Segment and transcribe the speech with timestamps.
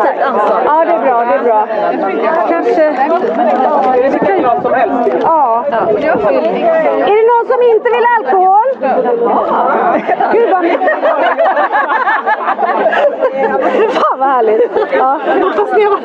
[0.00, 0.62] Kollektivt ansvar.
[0.64, 1.66] Ja, det är bra, det är bra.
[2.48, 2.84] Kanske...
[5.22, 5.64] Ja.
[7.10, 8.68] Är det någon som inte vill alkohol?
[10.32, 10.64] Gud vad...
[13.90, 14.70] Fan vad härligt.
[14.92, 15.20] Ja.
[15.56, 16.00] Fast det var...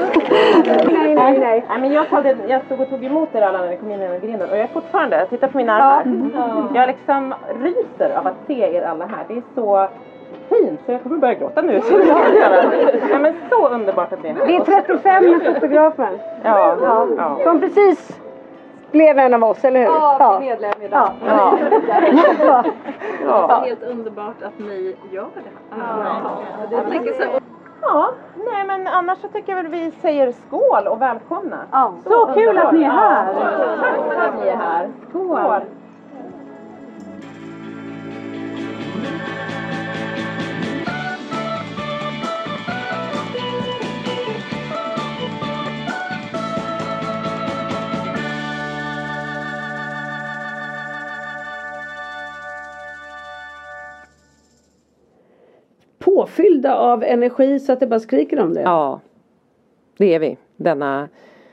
[0.94, 1.66] Nej, nej, nej.
[1.69, 4.01] Nej, men jag, hade, jag stod och tog emot er alla när ni kom in
[4.01, 6.03] genom grinden och jag är fortfarande, titta på mina armar.
[6.73, 9.25] Jag liksom ryser av att se er alla här.
[9.27, 9.88] Det är så
[10.50, 11.81] fint så jag kommer börja gråta nu.
[11.81, 12.00] Så
[13.12, 14.47] ja, men så underbart att ni är här.
[14.47, 16.19] Det är 35 med fotografen.
[16.44, 16.78] Ja,
[17.18, 17.38] ja.
[17.44, 18.19] Som precis
[18.91, 19.85] blev en av oss, eller hur?
[19.85, 21.09] Ja, medlem idag.
[21.28, 21.57] Ja.
[22.40, 22.63] Ja.
[23.28, 23.62] Ja.
[23.66, 26.19] Helt underbart att ni gör det här.
[26.72, 27.41] Jag tänker så här,
[27.81, 31.57] ja, nej men annars så tycker jag väl vi säger skål och välkomna.
[31.72, 31.94] Ja.
[32.03, 33.34] Så kul att ni är här.
[33.81, 34.90] Tack för att ni är här.
[35.09, 35.62] Skål.
[56.65, 58.61] Påfyllda av energi så att det bara skriker om det.
[58.61, 58.99] Ja,
[59.97, 60.37] det är vi.
[60.57, 61.09] Denna...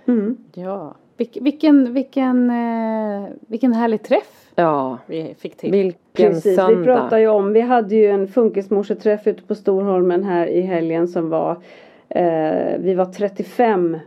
[0.06, 0.36] Mm.
[0.54, 5.72] Ja, Vilk, vilken, vilken, eh, vilken härlig träff Ja, vi fick till.
[5.72, 6.84] vilken Precis, vi söndag.
[6.84, 11.30] pratar ju om, vi hade ju en funkismorseträff ute på Storholmen här i helgen som
[11.30, 11.56] var,
[12.08, 13.98] eh, vi var 35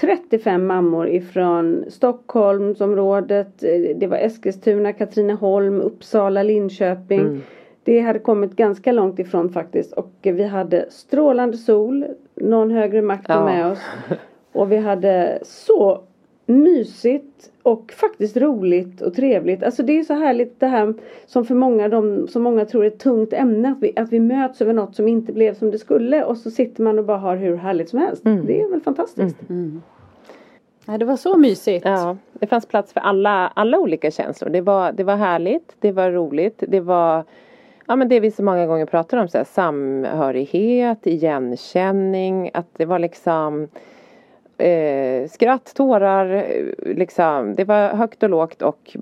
[0.00, 7.20] 35 mammor ifrån Stockholmsområdet, eh, det var Eskilstuna, Katrineholm, Uppsala, Linköping.
[7.20, 7.42] Mm.
[7.90, 13.24] Det hade kommit ganska långt ifrån faktiskt och vi hade strålande sol, någon högre makt
[13.28, 13.44] Ja.
[13.44, 13.78] med oss.
[14.52, 16.00] Och vi hade så
[16.46, 19.62] mysigt och faktiskt roligt och trevligt.
[19.62, 20.94] Alltså det är så härligt det här
[21.26, 23.68] som för många, de, som många tror är ett tungt ämne.
[23.70, 26.50] Att vi, att vi möts över något som inte blev som det skulle och så
[26.50, 28.26] sitter man och bara har hur härligt som helst.
[28.26, 28.46] Mm.
[28.46, 29.36] Det är väl fantastiskt.
[30.86, 31.84] Nej, det var så mysigt.
[31.84, 34.50] Ja, det fanns plats för alla, alla olika känslor.
[34.50, 37.24] Det var, det var härligt, det var roligt, det var
[37.90, 42.84] Ja men det vi så många gånger pratar om, så här, samhörighet, igenkänning, att det
[42.84, 43.68] var liksom
[44.58, 46.46] eh, skratt, tårar,
[46.78, 47.54] liksom.
[47.54, 48.96] Det var högt och lågt och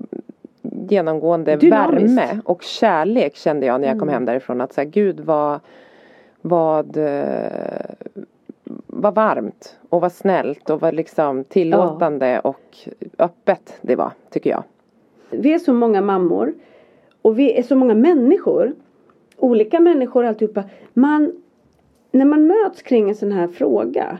[0.61, 2.19] genomgående Dynamiskt.
[2.19, 4.61] värme och kärlek kände jag när jag kom hem därifrån.
[4.61, 5.59] Att så här, gud vad,
[6.41, 7.85] vad, eh,
[8.87, 12.77] vad varmt och vad snällt och vad liksom tillåtande och
[13.17, 14.63] öppet det var, tycker jag.
[15.29, 16.53] Vi är så många mammor
[17.29, 18.75] och vi är så många människor.
[19.37, 20.63] Olika människor alltihopa.
[20.93, 21.31] Man,
[22.11, 24.17] när man möts kring en sån här fråga.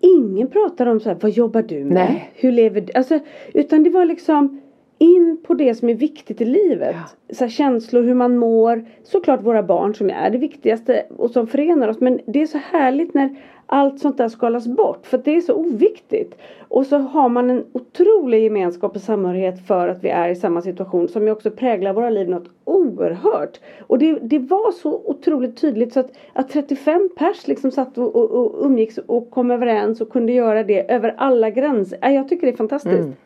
[0.00, 1.94] Ingen pratar om så här, vad jobbar du med?
[1.94, 2.30] Nej.
[2.34, 2.92] Hur lever du?
[2.92, 3.18] Alltså,
[3.54, 4.60] utan det var liksom
[4.98, 6.96] in på det som är viktigt i livet.
[7.32, 8.84] Så här, känslor, hur man mår.
[9.02, 12.00] Såklart våra barn som är det viktigaste och som förenar oss.
[12.00, 13.36] Men det är så härligt när
[13.70, 15.06] allt sånt där skalas bort.
[15.06, 16.38] För det är så oviktigt.
[16.68, 20.62] Och så har man en otrolig gemenskap och samhörighet för att vi är i samma
[20.62, 21.08] situation.
[21.08, 23.60] Som ju också präglar våra liv något oerhört.
[23.80, 28.16] Och det, det var så otroligt tydligt så att, att 35 pers liksom satt och,
[28.16, 32.10] och, och umgicks och kom överens och kunde göra det över alla gränser.
[32.10, 32.98] Jag tycker det är fantastiskt.
[32.98, 33.16] Mm.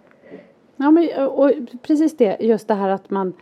[0.77, 1.53] Ja, men och
[1.83, 3.33] precis det, just det här att man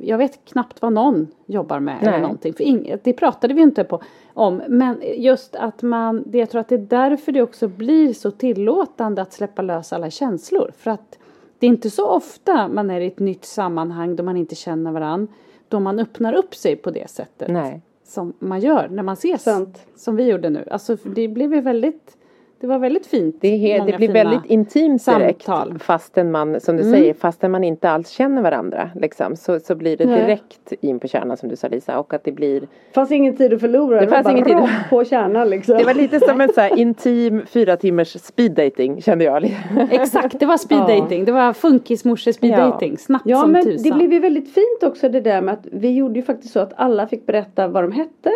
[0.00, 2.08] jag vet knappt vad någon jobbar med Nej.
[2.08, 2.54] eller någonting.
[2.54, 4.02] För inget, det pratade vi inte på,
[4.34, 4.62] om.
[4.68, 8.30] Men just att man, det, jag tror att det är därför det också blir så
[8.30, 10.72] tillåtande att släppa lös alla känslor.
[10.78, 11.18] För att
[11.58, 14.92] det är inte så ofta man är i ett nytt sammanhang då man inte känner
[14.92, 15.32] varandra.
[15.68, 17.48] Då man öppnar upp sig på det sättet.
[17.48, 17.82] Nej.
[18.04, 19.42] Som man gör när man ses.
[19.42, 19.86] Sant.
[19.96, 20.68] Som vi gjorde nu.
[20.70, 22.16] Alltså det blev ju väldigt,
[22.60, 23.36] det var väldigt fint.
[23.40, 25.78] Det, det blir väldigt intimt direkt samtal.
[25.78, 26.94] fastän man, som du Mm.
[26.94, 28.90] säger, fastän man inte alls känner varandra.
[28.94, 30.20] Liksom, så, så blir det Nej.
[30.20, 32.62] direkt in på kärnan som du sa Lisa och att det blir
[32.94, 34.00] fanns ingen tid att förlora.
[34.00, 34.56] Det var fanns ingen tid.
[34.90, 35.78] på kärnan liksom.
[35.78, 39.44] Det var lite som en så här intim fyra timmars speed dating kände jag.
[39.90, 41.00] Exakt, det var speed Ja.
[41.00, 41.24] dating.
[41.24, 42.58] Det var funkismorsor speed Ja.
[42.66, 42.98] dating.
[42.98, 43.82] Snabbt Ja som men tusan.
[43.90, 46.60] det blev ju väldigt fint också det där med att vi gjorde ju faktiskt så
[46.60, 48.30] att alla fick berätta vad de hette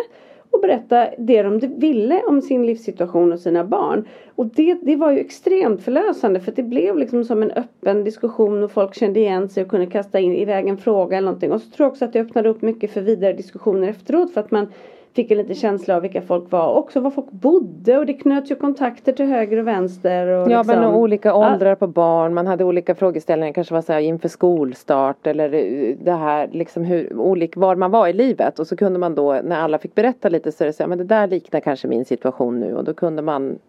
[0.53, 4.07] och berätta det de ville om sin livssituation och sina barn.
[4.35, 8.63] Och det, det var ju extremt förlösande för det blev liksom som en öppen diskussion
[8.63, 11.51] och folk kände igen sig och kunde kasta in iväg en fråga eller någonting.
[11.51, 14.41] Och så tror jag också att det öppnade upp mycket för vidare diskussioner efteråt för
[14.41, 14.67] att man
[15.15, 18.13] fick en liten känsla av vilka folk var och också var folk bodde och det
[18.13, 20.27] knöts ju kontakter till höger och vänster.
[20.27, 23.93] Och Ja liksom, men olika åldrar på barn, man hade olika frågeställningar, kanske var så
[23.93, 28.59] här inför skolstart eller eh, det här liksom hur, olika, var man var i livet
[28.59, 30.87] och så kunde man då när alla fick berätta lite så är det så här,
[30.87, 33.59] men det där liknar kanske min situation nu och då kunde man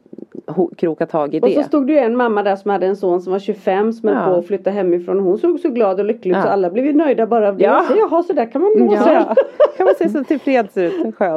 [0.77, 1.65] kroka tag i Och så det.
[1.65, 4.19] stod det ju en mamma där som hade en son som var 25 som höll
[4.19, 4.27] Ja.
[4.35, 5.21] på att flytta hemifrån.
[5.21, 6.43] Hon såg så glad och lycklig ut Ja.
[6.43, 7.65] så alla blev ju nöjda bara av det.
[7.65, 7.85] Ja.
[7.89, 9.35] Så, Jaha, så där kan man må Ja,
[9.77, 11.34] kan man se så tillfreds ut, skönt.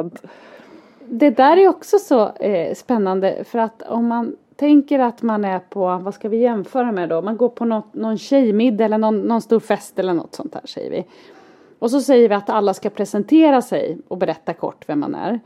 [1.04, 5.58] Det där är också så eh, spännande för att om man tänker att man är
[5.58, 7.22] på, vad ska vi jämföra med då?
[7.22, 10.62] Man går på något, någon tjejmiddag eller någon, någon stor fest eller något sånt här
[10.64, 11.04] säger vi.
[11.78, 15.40] Och så säger vi att alla ska presentera sig och berätta kort vem man är.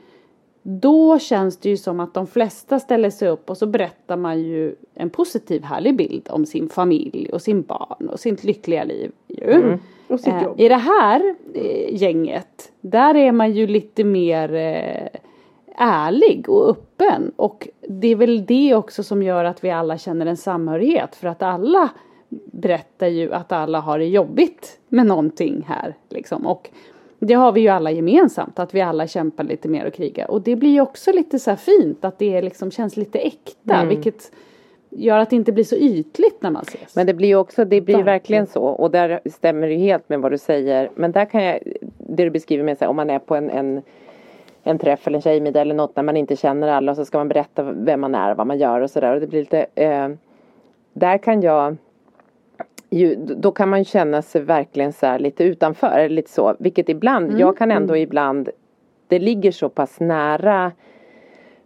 [0.62, 4.40] Då känns det ju som att de flesta ställer sig upp och så berättar man
[4.40, 9.12] ju en positiv härlig bild om sin familj och sin barn och sitt lyckliga liv.
[9.28, 9.78] Ju.
[10.08, 10.60] Och sitt Eh, jobb.
[10.60, 15.20] I det här eh, gänget, där är man ju lite mer eh,
[15.76, 17.32] ärlig och öppen.
[17.36, 21.16] Och det är väl det också som gör att vi alla känner en samhörighet.
[21.16, 21.90] För att alla
[22.52, 25.94] berättar ju att alla har det jobbigt med någonting här.
[26.08, 26.46] Liksom.
[26.46, 26.70] Och
[27.26, 30.30] det har vi ju alla gemensamt, att vi alla kämpar lite mer och krigar.
[30.30, 33.84] Och det blir ju också lite så här fint, att det liksom känns lite äkta.
[33.84, 34.32] Vilket
[34.90, 36.96] gör att det inte blir så ytligt när man ses.
[36.96, 38.46] Men det blir ju också, det blir Verkligen.
[38.46, 40.90] så och där stämmer det helt med vad du säger.
[40.94, 41.58] Men där kan jag,
[41.98, 43.82] det du beskriver med så här, om man är på en, en,
[44.62, 47.18] en träff eller en tjejmiddag eller något när man inte känner alla och så ska
[47.18, 50.08] man berätta vem man är, vad man gör och sådär och det blir lite, eh,
[50.92, 51.76] där kan jag
[52.92, 57.40] ju, då kan man känna sig verkligen så här lite utanför, lite så, vilket ibland,
[57.40, 58.48] jag kan ändå ibland,
[59.08, 60.72] det ligger så pass nära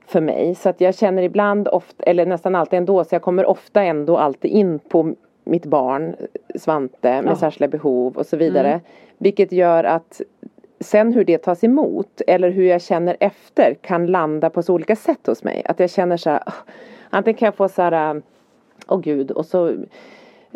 [0.07, 0.55] för mig.
[0.55, 4.17] Så att jag känner ibland, ofta, eller nästan alltid ändå, så jag kommer ofta ändå
[4.17, 5.15] alltid in på
[5.45, 6.17] mitt barn,
[6.55, 7.37] Svante, med Ja.
[7.37, 8.81] särskilda behov och så vidare.
[9.19, 10.21] Vilket gör att
[10.81, 14.97] sen hur det tas emot eller hur jag känner efter kan landa på så olika
[14.97, 15.63] sätt hos mig.
[15.65, 16.43] Att jag känner så här,
[17.11, 18.23] antingen kan jag få så här,
[18.89, 19.75] åh gud, och så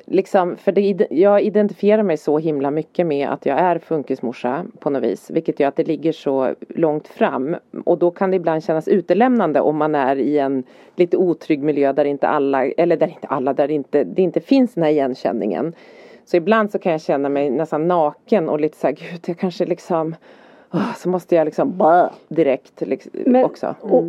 [0.06, 4.90] Liksom, för det, jag identifierar mig så himla mycket med att jag är funkismorsa på
[4.90, 5.30] något vis.
[5.30, 7.56] Vilket gör att det ligger så långt fram.
[7.84, 10.62] Och då kan det ibland kännas utelämnande om man är i en
[10.96, 14.74] lite otrygg miljö där inte alla, eller där inte alla, där inte, det inte finns
[14.74, 15.72] den här igenkänningen.
[16.24, 19.38] Så ibland så kan jag känna mig nästan naken och lite så här, gud jag
[19.38, 20.14] kanske liksom
[20.72, 23.74] åh, så måste jag liksom direkt liksom, Men- också.
[23.80, 24.04] Och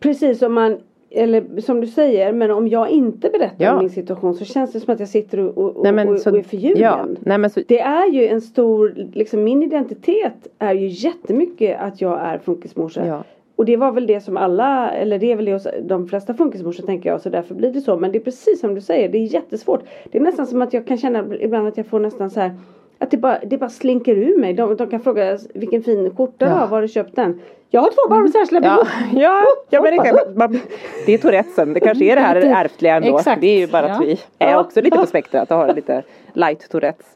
[0.00, 0.78] precis som man
[1.10, 3.72] eller som du säger, men om jag inte berättar Ja.
[3.72, 6.18] om min situation så känns det som att jag sitter och, och, Nej, men och,
[6.18, 6.82] så- och är förljugen.
[6.82, 11.80] Ja, nej men så, Det är ju en stor, liksom min identitet är ju jättemycket
[11.80, 13.06] att jag är funkismorsa.
[13.06, 13.24] ja.
[13.56, 16.34] Och det var väl det som alla, eller det är väl det hos de flesta
[16.34, 17.96] funkismorsor tänker jag, så därför blir det så.
[17.96, 19.80] Men det är precis som du säger, det är jättesvårt.
[20.10, 22.54] Det är nästan som att jag kan känna ibland att jag får nästan så här
[22.98, 24.54] att det bara, det bara slinker ur mig.
[24.54, 26.56] De, de kan fråga vilken fin skjorta du Ja.
[26.56, 27.40] har, var har du köpt den?
[27.70, 28.88] Jag har två barn med särskilda Ja, behov.
[29.22, 30.58] ja, ja men det, kan, man,
[31.06, 31.72] det är Tourettesen.
[31.72, 33.18] Det kanske är det här ärftliga ändå.
[33.18, 33.94] exakt, Det är ju bara ja.
[33.94, 37.06] att vi är också lite på spektrat och har lite light Tourettes.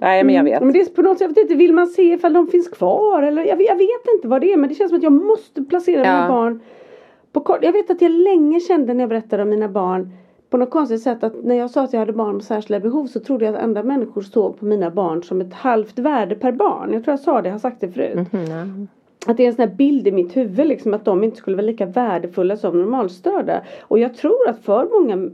[0.00, 0.62] Nej men jag vet.
[0.62, 2.68] Men det är på något sätt, jag vet inte, vill man se ifall de finns
[2.68, 3.22] kvar?
[3.22, 5.62] Eller, jag, jag vet inte vad det är men det känns som att jag måste
[5.62, 6.28] placera mina Ja.
[6.28, 6.60] barn
[7.32, 7.58] på kort.
[7.62, 10.10] Jag vet att jag länge kände när jag berättade om mina barn
[10.50, 13.06] på något konstigt sätt att när jag sa att jag hade barn med särskilda behov
[13.06, 16.52] så trodde jag att andra människor såg på mina barn som ett halvt värde per
[16.52, 16.92] barn.
[16.92, 18.28] Jag tror jag sa det, jag har sagt det förut.
[18.32, 18.88] Mm,
[19.26, 21.56] Att det är en sån här bild i mitt huvud liksom att de inte skulle
[21.56, 23.62] vara lika värdefulla som normalstörda.
[23.80, 25.30] Och jag tror att för många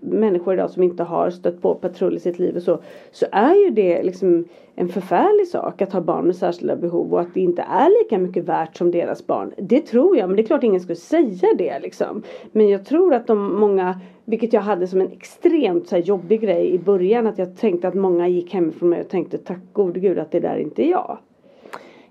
[0.00, 2.78] människor idag som inte har stött på patrull i sitt liv och så.
[3.12, 4.44] Så är ju det liksom
[4.74, 8.18] en förfärlig sak att ha barn med särskilda behov och att det inte är lika
[8.18, 9.52] mycket värt som deras barn.
[9.58, 12.22] Det tror jag men det är klart ingen skulle säga det liksom.
[12.52, 16.40] Men jag tror att de många vilket jag hade som en extremt så här, jobbig
[16.40, 20.00] grej i början att jag tänkte att många gick hemifrån mig och tänkte tack gode
[20.00, 21.18] gud att det där inte är jag.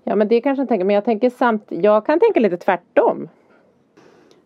[0.04, 3.30] Ja men det kanske jag tänker, men jag tänker samt, jag kan tänka lite tvärtom.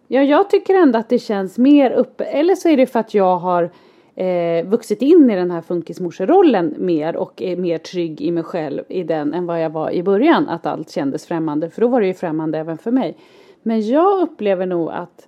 [0.07, 2.23] Ja, jag tycker ändå att det känns mer uppe.
[2.23, 3.71] Eller så är det för att jag har
[4.15, 8.83] eh, vuxit in i den här funkismorserollen mer och är mer trygg i mig själv
[8.89, 10.49] i den än vad jag var i början.
[10.49, 11.69] Att allt kändes främmande.
[11.69, 13.17] För då var det ju främmande även för mig.
[13.63, 15.27] Men jag upplever nog att,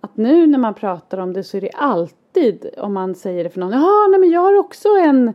[0.00, 3.50] att nu när man pratar om det så är det alltid om man säger det
[3.50, 3.72] för någon.
[3.72, 5.34] Ja, nej men jag har också en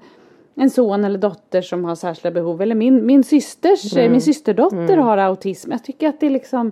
[0.57, 2.61] en son eller dotter som har särskilda behov.
[2.61, 5.71] Eller min, min systers, min systerdotter har autism.
[5.71, 6.71] Jag tycker att det liksom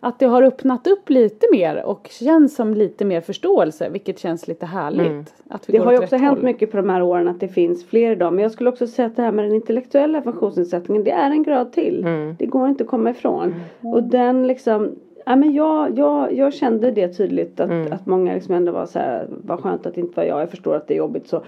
[0.00, 4.48] att det har öppnat upp lite mer och känns som lite mer förståelse vilket känns
[4.48, 5.34] lite härligt.
[5.48, 6.44] Att vi Det har ju också hänt håll.
[6.44, 8.32] mycket på de här åren att det finns fler idag.
[8.32, 11.42] Men jag skulle också säga att det här med den intellektuella funktionsnedsättningen det är en
[11.42, 12.06] grad till.
[12.38, 13.54] Det går inte att komma ifrån.
[13.80, 14.92] Och den liksom
[15.24, 18.98] Ja, men jag, jag, jag kände det tydligt att, att många liksom ändå var så
[18.98, 21.42] här, vad skönt att det inte var jag, jag förstår att det är jobbigt så.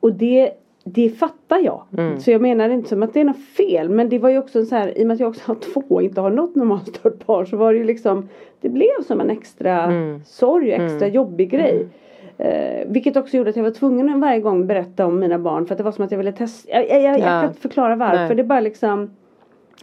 [0.00, 0.50] Och det,
[0.84, 1.82] det fattar jag.
[2.20, 4.64] Så jag menar inte som att det är något fel men det var ju också
[4.64, 7.26] så här, i och med att jag också har två och inte har något normalstört
[7.26, 8.28] barn så var det ju liksom,
[8.60, 9.92] det blev som en extra
[10.24, 11.86] sorg och extra jobbig grej.
[12.38, 15.66] Eh, vilket också gjorde att jag var tvungen att varje gång berätta om mina barn
[15.66, 16.70] för att det var som att jag ville testa.
[16.72, 17.24] Jag, jag, jag, jag Ja.
[17.40, 18.16] kan inte förklara varför.
[18.26, 18.34] Nej.
[18.36, 19.10] Det bara liksom.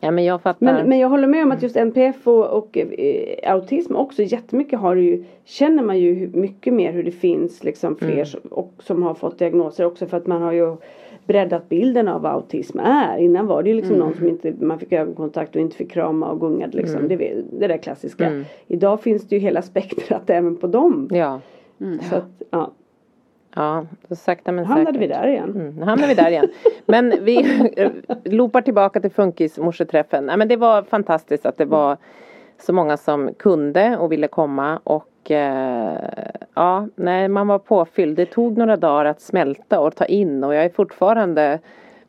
[0.02, 0.66] Ja men jag fattar.
[0.66, 4.80] Men, men jag håller med om att just NPF och, och eh, autism också jättemycket
[4.80, 5.24] har ju.
[5.46, 9.40] Känner man ju mycket mer hur det finns liksom fler som, och, som har fått
[9.40, 10.76] diagnoser också för att man har ju
[11.26, 13.18] breddat bilden av vad autism är.
[13.18, 16.32] Innan var det ju liksom någon som inte man fick ögonkontakt och inte fick krama
[16.32, 17.08] och gungade liksom.
[17.08, 17.16] Det,
[17.60, 18.44] det där klassiska.
[18.68, 21.10] Idag finns det ju hela spektrat även på dem.
[21.12, 21.40] Ja.
[22.10, 22.72] Så att, ja.
[23.56, 25.02] Ja, så sakta men Hamnade säkert.
[25.02, 25.52] vi där igen.
[25.56, 26.48] Mm, nu hamnar vi där igen.
[26.86, 27.46] Men vi
[28.26, 30.26] loopar tillbaka till funkismorseträffen.
[30.26, 31.98] Nej men det var fantastiskt att det var
[32.62, 35.98] så många som kunde och ville komma och eh,
[36.54, 38.18] ja, nej man var påfylld.
[38.18, 41.60] Det tog några dagar att smälta och ta in och jag är fortfarande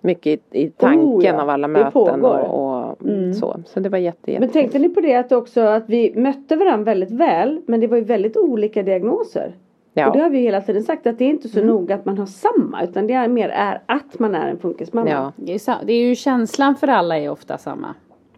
[0.00, 1.42] mycket i, i tanken Oh, ja.
[1.42, 2.96] av alla möten och, och
[3.34, 3.56] så.
[3.66, 6.56] Så det var jätte, jätte Men tänkte ni på det att också att vi mötte
[6.56, 9.52] varandra väldigt väl men det var ju väldigt olika diagnoser.
[9.94, 10.06] Ja.
[10.06, 12.18] Och det har vi hela tiden sagt att det är inte så noga att man
[12.18, 15.10] har samma utan det är mer är att man är en funkismamma.
[15.10, 15.32] ja.
[15.36, 17.94] Det är, ju känslan för alla är ofta samma.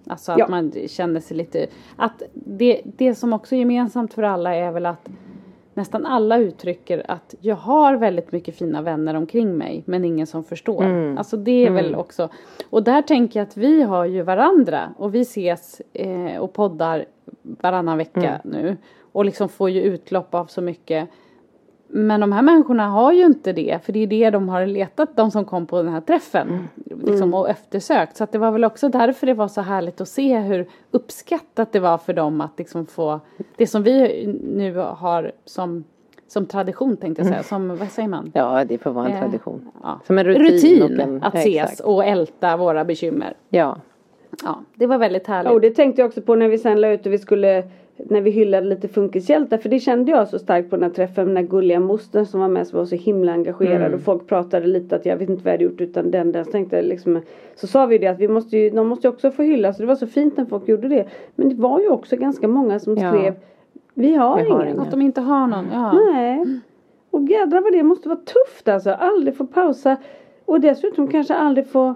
[0.06, 0.46] Alltså att Ja.
[0.48, 4.86] man känner sig lite, att det, det som också är gemensamt för alla är väl
[4.86, 5.08] att
[5.74, 10.44] nästan alla uttrycker att jag har väldigt mycket fina vänner omkring mig men ingen som
[10.44, 10.84] förstår.
[11.18, 12.28] Alltså det är väl också,
[12.70, 17.04] och där tänker jag att vi har ju varandra och vi ses eh, och poddar
[17.42, 18.76] varannan vecka nu
[19.12, 21.08] och liksom får ju utlopp av så mycket.
[21.88, 25.16] Men de här människorna har ju inte det för det är det de har letat,
[25.16, 26.68] de som kom på den här träffen.
[27.04, 28.16] Liksom, och eftersökt.
[28.16, 31.72] Så att det var väl också därför det var så härligt att se hur uppskattat
[31.72, 33.20] det var för dem att liksom få
[33.56, 35.84] det som vi nu har som,
[36.28, 37.42] som tradition tänkte jag säga.
[37.42, 38.30] Som, vad säger man?
[38.34, 39.68] ja, det får vara en Eh, tradition.
[39.82, 40.00] Ja.
[40.06, 40.82] Som en rutin.
[40.82, 41.80] rutin en, att ja, ses exakt.
[41.80, 43.36] och älta våra bekymmer.
[43.48, 43.76] Ja.
[44.44, 45.52] Ja, det var väldigt härligt.
[45.52, 47.64] Och det tänkte jag också på när vi sen la ut och vi skulle
[47.96, 51.24] när vi hyllade lite funkishjältar för det kände jag så starkt på den här träffen
[51.24, 54.26] med den här gulliga mostern som var med som var så himla engagerad och folk
[54.26, 56.76] pratade lite att jag vet inte vad jag hade gjort utan den där så tänkte
[56.76, 57.20] jag liksom
[57.54, 59.82] så sa vi det att vi måste ju, de måste ju också få hyllas så
[59.82, 62.78] det var så fint när folk gjorde det men det var ju också ganska många
[62.78, 63.12] som Ja.
[63.12, 63.34] skrev
[63.94, 64.80] vi har Vi har ingen.
[64.80, 65.66] Att de inte har någon.
[65.72, 65.92] Ja.
[65.92, 66.44] Nej.
[67.10, 68.90] Och jädrar vad det måste vara tufft alltså.
[68.90, 69.96] Aldrig få pausa.
[70.44, 71.94] Och dessutom kanske aldrig få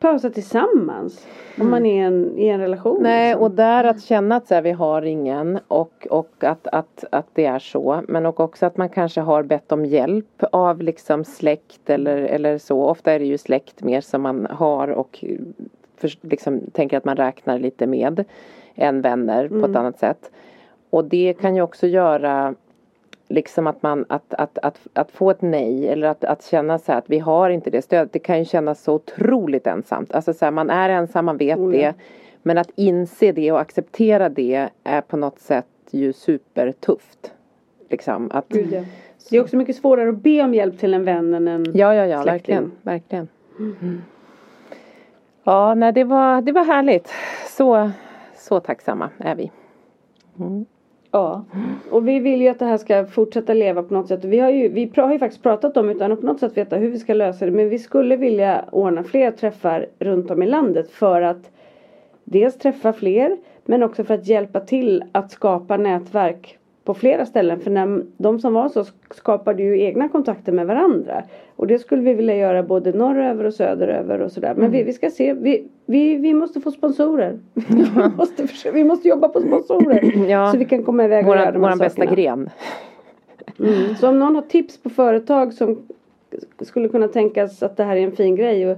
[0.00, 1.26] pausa tillsammans.
[1.60, 3.02] Om man är en, i en relation.
[3.02, 3.42] Nej liksom.
[3.42, 7.26] och där att känna att så här, vi har ingen och, och att, att, att
[7.32, 8.02] det är så.
[8.08, 12.58] Men och också att man kanske har bett om hjälp av liksom släkt eller, eller
[12.58, 12.84] så.
[12.84, 15.24] Ofta är det ju släkt mer som man har och
[15.96, 18.24] för, liksom, tänker att man räknar lite med
[18.74, 20.30] än vänner på ett annat sätt.
[20.90, 22.54] Och det kan ju också göra
[23.30, 26.92] liksom att man att, att, att, att få ett nej eller att, att känna så
[26.92, 28.12] här att vi har inte det stödet.
[28.12, 30.12] Det kan ju kännas så otroligt ensamt.
[30.12, 31.64] Alltså så här, man är ensam, man vet ja.
[31.64, 31.94] det.
[32.42, 37.32] Men att inse det och acceptera det är på något sätt ju supertufft.
[37.88, 38.84] Liksom att, Gud, ja.
[39.30, 41.94] Det är också mycket svårare att be om hjälp till en vän än en ja,
[41.94, 42.54] ja, ja, släkting.
[42.54, 43.28] verkligen, verkligen.
[43.58, 44.02] Mm.
[45.44, 47.08] Ja, nej, det var, det var härligt.
[47.48, 47.90] Så,
[48.36, 49.50] så tacksamma är vi.
[51.12, 51.44] Ja,
[51.90, 54.24] och vi vill ju att det här ska fortsätta leva på något sätt.
[54.24, 56.76] Vi har ju, vi har ju faktiskt pratat om utan att på något sätt veta
[56.76, 57.50] hur vi ska lösa det.
[57.50, 61.50] Men vi skulle vilja ordna fler träffar runt om i landet för att
[62.24, 67.60] dels träffa fler men också för att hjälpa till att skapa nätverk på flera ställen.
[67.60, 71.22] För när de som var så skapade ju egna kontakter med varandra.
[71.56, 74.54] Och det skulle vi vilja göra både norröver och söderöver och sådär.
[74.54, 74.72] Men Mm.
[74.72, 75.32] vi, vi ska se.
[75.34, 77.38] Vi, vi, vi måste få sponsorer.
[77.54, 80.26] vi, måste, vi måste jobba på sponsorer.
[80.30, 80.52] Ja.
[80.52, 82.50] Så vi kan komma iväg och göra Våran, de här våran bästa gren.
[83.58, 83.94] Mm.
[83.94, 85.78] Så om någon har tips på företag som
[86.60, 88.76] skulle kunna tänkas att det här är en fin grej och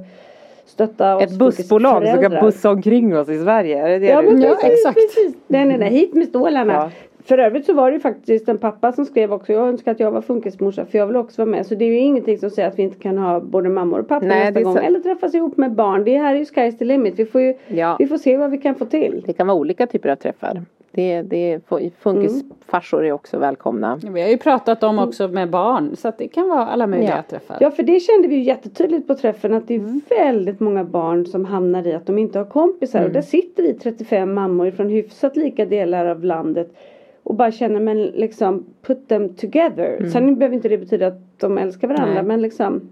[0.64, 3.78] stötta oss Ett bussbolag som kan bussa omkring oss i Sverige.
[3.86, 4.94] Är det det Ja, men ja, exakt.
[4.94, 5.36] Precis.
[5.46, 5.90] Nej, nej, nej.
[5.90, 6.72] Hit med stålarna.
[6.72, 6.90] Ja.
[7.24, 9.52] För övrigt så var det ju faktiskt en pappa som skrev också.
[9.52, 11.66] Jag önskar att jag var funkismorsa för jag vill också vara med.
[11.66, 14.08] Så det är ju ingenting som säger att vi inte kan ha både mammor och
[14.08, 14.72] pappor Nej, nästa gång.
[14.76, 16.04] så- Eller träffas ihop med barn.
[16.04, 17.18] Det här är ju sky's the limit.
[17.18, 17.96] Vi får ju Ja.
[17.98, 19.22] vi får se vad vi kan få till.
[19.26, 20.62] Det kan vara olika typer av träffar.
[20.94, 21.60] Det, det,
[21.98, 23.98] funkisfarsor är också välkomna.
[24.14, 27.10] Vi har ju pratat om också med barn så att det kan vara alla möjliga
[27.16, 27.22] Ja.
[27.30, 27.56] träffar.
[27.60, 30.00] Ja för det kände vi ju jättetydligt på träffen att det är Mm.
[30.08, 32.98] väldigt många barn som hamnar i att de inte har kompisar.
[32.98, 33.08] Mm.
[33.08, 36.74] Och där sitter vi 35 mammor från hyfsat lika delar av landet
[37.22, 40.08] och bara känner men liksom put them together.
[40.12, 42.14] Sen behöver inte det betyda att de älskar varandra Mm.
[42.14, 42.24] Nej.
[42.24, 42.88] men liksom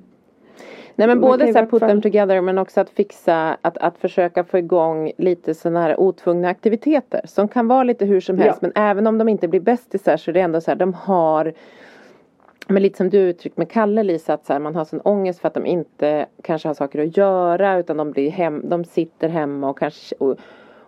[0.95, 4.45] Nej men både så här put them together men också att fixa, att, att försöka
[4.45, 7.21] få igång lite sådana här otvungna aktiviteter.
[7.25, 8.69] Som kan vara lite hur som helst Ja.
[8.75, 11.53] men även om de inte blir bästisar så är det ändå så här, de har
[12.69, 15.41] men lite som du uttryckt med Kalle Lisa att så här, man har sån ångest
[15.41, 19.29] för att de inte kanske har saker att göra utan de blir hem, de sitter
[19.29, 20.39] hemma och kanske och,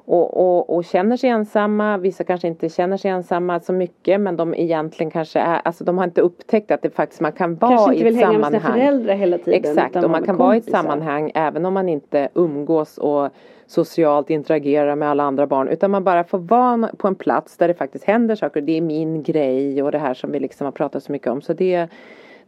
[0.05, 1.97] och, och, och känner sig ensamma.
[1.97, 5.99] Vissa kanske inte känner sig ensamma så mycket men de egentligen kanske är, alltså de
[5.99, 8.39] har inte upptäckt att det faktiskt man kan vara kanske i inte ett vill hänga
[8.39, 8.73] med sammanhang.
[8.73, 9.55] sina föräldrar hela tiden.
[9.55, 13.29] Exakt, och man kan vara i ett sammanhang även om man inte umgås och
[13.67, 17.69] socialt interagerar med alla andra barn utan man bara får vara på en plats där
[17.69, 18.61] det faktiskt händer saker.
[18.61, 21.43] Det är min grej och det här som vi liksom har pratat så mycket om.
[21.43, 21.89] Så det,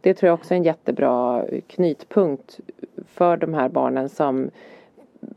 [0.01, 2.59] det tror jag också är en jättebra knytpunkt
[3.07, 4.49] för de här barnen som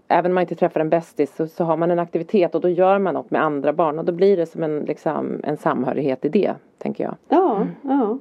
[0.08, 2.68] Även om man inte träffar en bästis så, så har man en aktivitet och då
[2.68, 6.24] gör man något med andra barn och då blir det som en, liksom, en samhörighet
[6.24, 7.14] i det, tänker jag.
[7.28, 8.18] Ja, ja.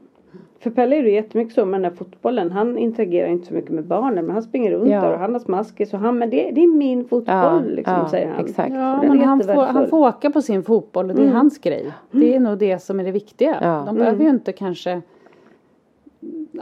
[0.59, 2.51] För Pelle är det jättemycket så med den där fotbollen.
[2.51, 5.01] Han interagerar inte så mycket med barnen men han springer runt Ja.
[5.01, 7.93] där och han har smaskis och han men det, det är min fotboll Ja, liksom
[7.93, 8.45] ja, säger han.
[8.45, 8.73] exakt.
[8.73, 11.91] Ja, men han får, han får åka på sin fotboll och det är hans grej.
[12.11, 13.57] Det är nog det som är det viktiga.
[13.61, 13.83] Ja.
[13.87, 15.01] De behöver ju inte kanske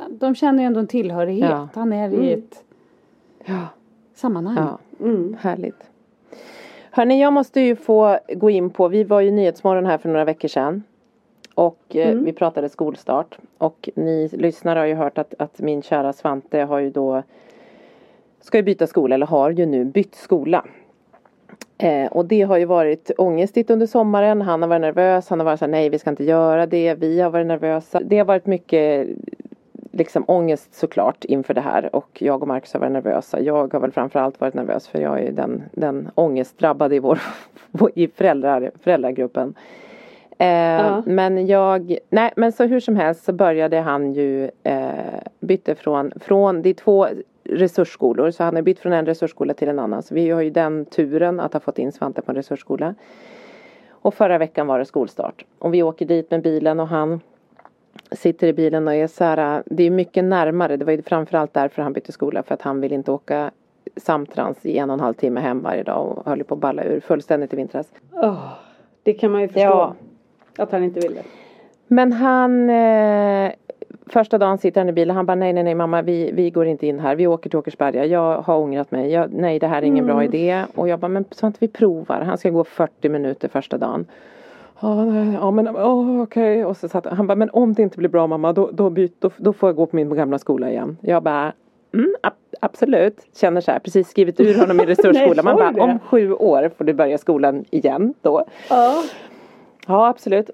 [0.09, 1.49] De känner ju ändå en tillhörighet.
[1.51, 1.67] Ja.
[1.73, 2.63] Han är i ett
[3.45, 3.59] Ja.
[4.13, 4.67] sammanhang.
[4.99, 5.37] Mm.
[5.39, 5.83] härligt.
[6.91, 10.25] Hörni, jag måste ju få gå in på, vi var ju Nyhetsmorgon här för några
[10.25, 10.83] veckor sedan.
[11.55, 12.25] Och eh, Mm.
[12.25, 13.37] vi pratade skolstart.
[13.57, 17.23] Och ni lyssnare har ju hört att, att min kära Svante har ju då
[18.41, 20.65] Ska ju byta skola, eller har ju nu bytt skola.
[21.77, 24.41] Eh, och det har ju varit ångestigt under sommaren.
[24.41, 25.29] Han har varit nervös.
[25.29, 26.93] Han har varit så här, nej vi ska inte göra det.
[26.93, 27.99] Vi har varit nervösa.
[27.99, 29.07] Det har varit mycket
[29.95, 31.95] liksom ångest såklart inför det här.
[31.95, 33.39] Och jag och Marcus har varit nervösa.
[33.39, 37.19] Jag har väl framförallt varit nervös för jag är den, den ångestdrabbade i vår
[37.95, 39.55] i föräldrar, föräldragruppen.
[40.37, 41.03] Eh, Ja.
[41.05, 44.89] Men jag, nej men så hur som helst så började han ju eh,
[45.39, 47.07] bytte från, från, det är två
[47.43, 50.03] resursskolor så han har bytt från en resursskola till en annan.
[50.03, 52.95] Så vi har ju den turen att ha fått in Svante på en resursskola.
[53.89, 55.45] Och förra veckan var det skolstart.
[55.59, 57.19] Och vi åker dit med bilen och han
[58.11, 60.77] sitter i bilen och är så här, det är mycket närmare.
[60.77, 63.51] Det var ju framförallt därför han bytte skola för att han vill inte åka
[63.97, 66.83] samtrans i en och en halv timme hem varje dag och höll på att balla
[66.83, 67.87] ur fullständigt i vintras.
[68.13, 68.53] Åh,
[69.03, 69.61] det kan man ju förstå.
[69.61, 69.95] Ja.
[70.57, 71.21] Att han inte ville.
[71.87, 73.51] Men han eh,
[74.07, 76.65] Första dagen sitter han i bilen han bara nej nej nej mamma vi, vi går
[76.65, 79.81] inte in här vi åker till Åkersberga jag har ångrat mig jag, nej det här
[79.81, 82.63] är ingen bra idé och jag bara men så att vi provar han ska gå
[82.63, 84.05] 40 minuter första dagen
[84.79, 87.97] Ja, nej, ja men oh, okej och så satt han bara men om det inte
[87.97, 90.69] blir bra mamma då, då, byt, då, då får jag gå på min gamla skola
[90.69, 91.53] igen jag bara
[91.93, 95.43] Mm, ab- absolut, känner så här, precis skrivit ur honom i resursskola.
[95.43, 98.45] Man bara, om sju år får du börja skolan igen då.
[98.69, 99.03] Ja.
[99.87, 100.49] Ja, absolut.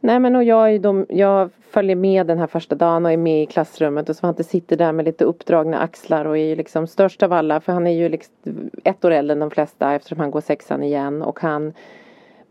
[0.00, 3.42] Nej men och jag, de, jag följer med den här första dagen och är med
[3.42, 7.22] i klassrummet och Svante sitter där med lite uppdragna axlar och är ju liksom störst
[7.22, 8.34] av alla för han är ju liksom
[8.84, 11.72] ett år äldre än de flesta eftersom han går sexan igen och han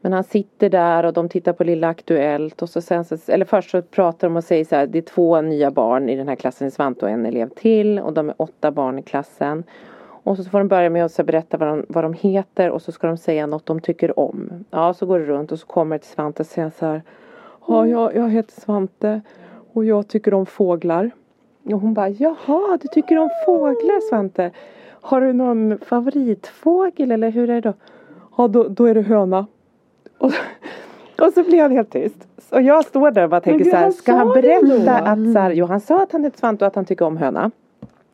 [0.06, 3.46] men han sitter där och de tittar på Lilla Aktuellt och så sen så, eller
[3.46, 6.28] först så pratar de och säger så här, det är två nya barn i den
[6.28, 9.64] här klassen, Svante och en elev till och de är åtta barn i klassen.
[10.00, 12.92] Och så får de börja med att berätta vad de, vad de heter och så
[12.92, 14.66] ska de säga något de tycker om.
[14.70, 17.02] Ja, så går det runt och så kommer det till Svante och säger så här.
[17.68, 19.22] Ja, jag, jag heter Svante
[19.74, 21.12] och jag tycker om fåglar.
[21.64, 24.52] Och hon bara, jaha, du tycker om fåglar Svante.
[25.02, 27.74] Har du någon favoritfågel eller hur är det då?
[28.38, 29.46] Ja, då, då är det höna.
[30.18, 30.32] Och,
[31.20, 32.28] Och så blir han helt tyst.
[32.50, 35.40] Och jag står där och bara tänker så här, han ska han berätta att så
[35.40, 37.52] här, jo han sa att han heter Svante och att han tycker om höna.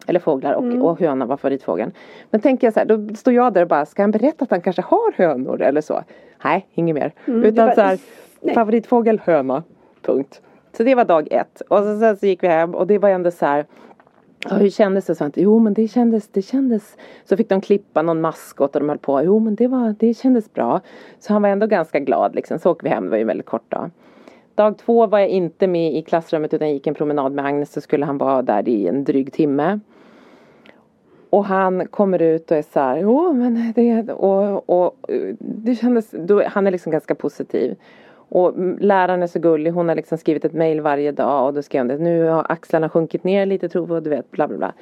[0.07, 0.81] Eller fåglar och, Mm.
[0.81, 1.91] och höna var favoritfågeln.
[2.29, 4.51] Men tänker jag så här, då står jag där och bara, ska han berätta att
[4.51, 6.01] han kanske har hönor eller så?
[6.43, 7.11] Nej, inget mer.
[7.27, 7.99] Mm, Utan var- så här,
[8.41, 8.55] nej.
[8.55, 9.63] favoritfågel höna.
[10.01, 10.41] Punkt.
[10.77, 11.61] Så det var dag ett.
[11.67, 13.65] Och så, sen så gick vi hem och det var ändå så här
[14.49, 15.15] Ja, hur kändes det?
[15.15, 15.41] Svante?
[15.41, 16.97] Jo men det kändes, det kändes.
[17.25, 19.23] Så fick de klippa någon maskot och de höll på.
[19.23, 20.82] Jo men det var, det kändes bra.
[21.19, 22.60] Så han var ändå ganska glad liksom.
[22.60, 23.91] Så åkte vi hem, det var ju en väldigt kort dag.
[24.56, 27.73] Dag två var jag inte med i klassrummet utan gick en promenad med Agnes.
[27.73, 29.80] Så skulle han vara där i en dryg timme.
[31.30, 35.75] Och han kommer ut och är så här, jo men det, och, och eh, det
[35.75, 37.75] kändes, då, han är liksom ganska positiv.
[38.31, 41.61] Och läraren är så gullig, hon har liksom skrivit ett mail varje dag och då
[41.61, 44.57] skrev hon det, nu har axlarna sjunkit ner lite tror jag, du vet, bla bla
[44.57, 44.73] bla.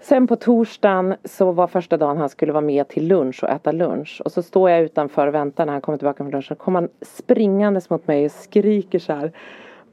[0.00, 3.72] Sen på torsdagen så var första dagen han skulle vara med till lunch och äta
[3.72, 4.22] lunch.
[4.24, 6.56] Och så står jag utanför och väntar när han kommer tillbaka från lunchen.
[6.56, 9.32] kommer han springandes mot mig och skriker så här.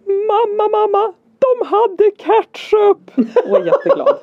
[0.05, 3.27] Mamma, mamma, de hade ketchup!
[3.49, 4.17] Och är jätteglad.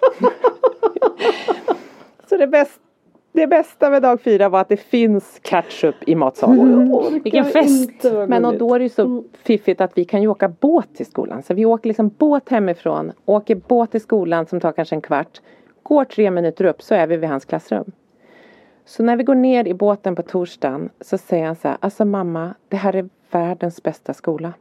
[2.28, 2.80] så det, bäst,
[3.38, 7.20] det bästa med dag fyra var att det finns ketchup i matsalen.
[7.24, 8.04] Vilken fest!
[8.28, 11.06] Men och då är det ju så fiffigt att vi kan ju åka båt till
[11.06, 11.42] skolan.
[11.42, 15.40] Så vi åker liksom båt hemifrån, åker båt till skolan som tar kanske en kvart.
[15.82, 17.92] Går tre minuter upp så är vi vid hans klassrum.
[18.84, 22.04] Så när vi går ner i båten på torsdagen så säger han så här, alltså
[22.04, 24.52] mamma, det här är världens bästa skola.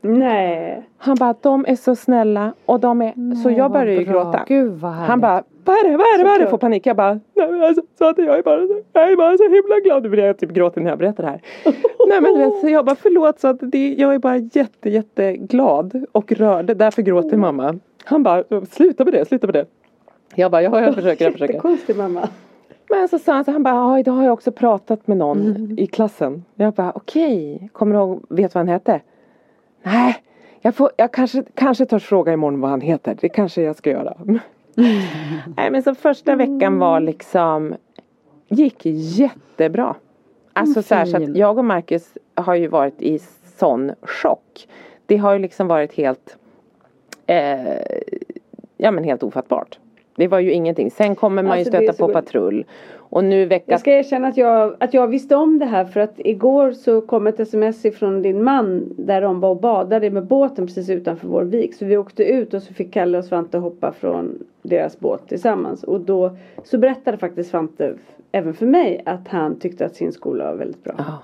[0.00, 0.88] Nej.
[0.98, 4.44] Han bara, de är så snälla och de är, så jag börjar ju gråta.
[4.46, 4.82] Gud.
[4.82, 6.46] Han bara, vad är det, vad är det, vad är det?
[6.46, 6.86] Får panik.
[6.86, 9.42] Jag bara, nej men alltså, så att jag är bara, så- jag är bara så
[9.44, 10.02] himla glad.
[10.02, 11.40] Nu blir jag typ gråter när jag berättar det här.
[12.08, 16.04] nej men vet, så jag bara, förlåt så att det, jag är bara jätte, jätteglad
[16.12, 16.76] och rörd.
[16.76, 17.78] Därför gråter mamma.
[18.04, 19.66] Han bara, sluta med det, sluta med det.
[20.34, 21.54] Jag bara, ja jag försöker, jag försöker.
[21.54, 22.28] Jättekonstig mamma.
[22.90, 25.74] Men så sa han så han bara, ja idag har jag också pratat med någon
[25.78, 26.44] i klassen.
[26.54, 29.00] Jag bara, okej, kommer du ihåg, vet du vad han hette?
[29.82, 30.16] Nej,
[30.60, 33.16] jag, får, jag kanske, kanske törs fråga imorgon vad han heter.
[33.20, 34.14] Det kanske jag ska göra.
[35.56, 37.74] Nej men så första veckan var liksom,
[38.48, 39.94] gick jättebra.
[40.52, 43.18] Alltså så, här, så att jag och Marcus har ju varit i
[43.58, 44.68] sån chock.
[45.06, 46.36] Det har ju liksom varit helt,
[47.26, 47.78] eh,
[48.76, 49.78] ja men helt ofattbart.
[50.16, 50.90] Det var ju ingenting.
[50.90, 52.64] Sen kommer man Alltså, ju stöta på patrull.
[53.14, 56.00] Och nu vecka Jag ska erkänna att jag, att jag visste om det här för
[56.00, 60.26] att igår så kom ett sms ifrån din man där de var och badade med
[60.26, 61.74] båten precis utanför vår vik.
[61.74, 65.84] Så vi åkte ut och så fick Kalle och Svante hoppa från deras båt tillsammans.
[65.84, 67.94] Och då så berättade faktiskt Svante
[68.32, 70.94] även för mig att han tyckte att sin skola var väldigt bra.
[70.98, 71.22] Ja.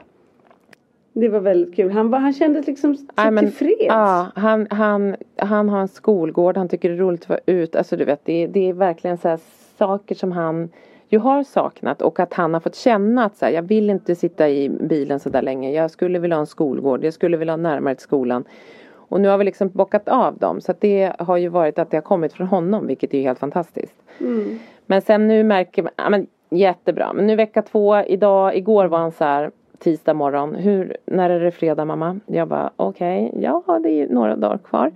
[1.12, 1.90] Det var väldigt kul.
[1.90, 3.84] Han, var, han kändes liksom så men, tillfreds.
[3.86, 7.76] Ja, han, han, han har en skolgård, han tycker det är roligt att vara ut.
[7.76, 9.38] Alltså du vet, det, det är verkligen så
[9.78, 10.68] saker som han
[11.12, 14.14] ju har saknat och att han har fått känna att så här, jag vill inte
[14.14, 15.70] sitta i bilen så där länge.
[15.70, 18.44] Jag skulle vilja ha en skolgård, jag skulle vilja ha närmare till skolan.
[18.92, 21.90] Och nu har vi liksom bockat av dem så att det har ju varit att
[21.90, 23.96] det har kommit från honom vilket är helt fantastiskt.
[24.20, 24.58] Mm.
[24.86, 27.12] Men sen nu märker man, ja men jättebra.
[27.12, 30.54] Men nu vecka två, idag, igår var han så här tisdag morgon.
[30.54, 32.20] Hur, när är det fredag mamma?
[32.26, 34.92] Jag bara okej, ja det är ju några dagar kvar.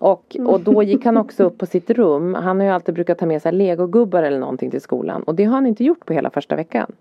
[0.00, 2.34] Och, och då gick han också upp på sitt rum.
[2.34, 5.22] Han har ju alltid brukat ta med sig legogubbar eller någonting till skolan.
[5.22, 6.92] Och det har han inte gjort på hela första veckan.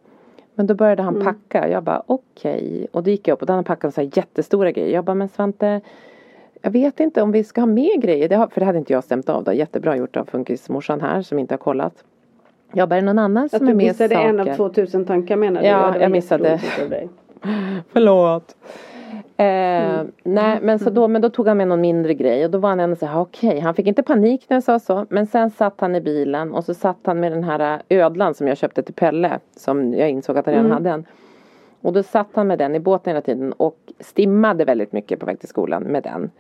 [0.56, 1.70] Men då började han packa.
[1.70, 2.88] Jag bara okej.
[2.92, 4.94] Och då gick jag upp och då hade han packat så här jättestora grejer.
[4.94, 5.82] Jag bara men Svante.
[6.62, 8.30] Jag vet inte om vi ska ha mer grejer.
[8.30, 9.54] Det har, för det hade inte jag stämt av då.
[9.54, 12.04] Jättebra gjort av funkismorsan här som inte har kollat.
[12.74, 14.30] Jag bara är det någon annan Att som du är med missade saker?
[14.30, 15.68] en av 2000 tankar menar du?
[15.68, 16.60] Ja, jag missade.
[17.94, 18.56] Förlåt.
[19.38, 22.58] Eh, Nej men så då, men då tog han med någon mindre grej och då
[22.58, 23.60] var han ändå så här okej.
[23.60, 26.64] Han fick inte panik när jag sa så men sen satt han i bilen och
[26.64, 30.38] så satt han med den här ödlan som jag köpte till Pelle som jag insåg
[30.38, 31.06] att han redan hade en.
[31.82, 35.26] Och då satt han med den i båten hela tiden och stimmade väldigt mycket på
[35.26, 36.32] väg till skolan med den.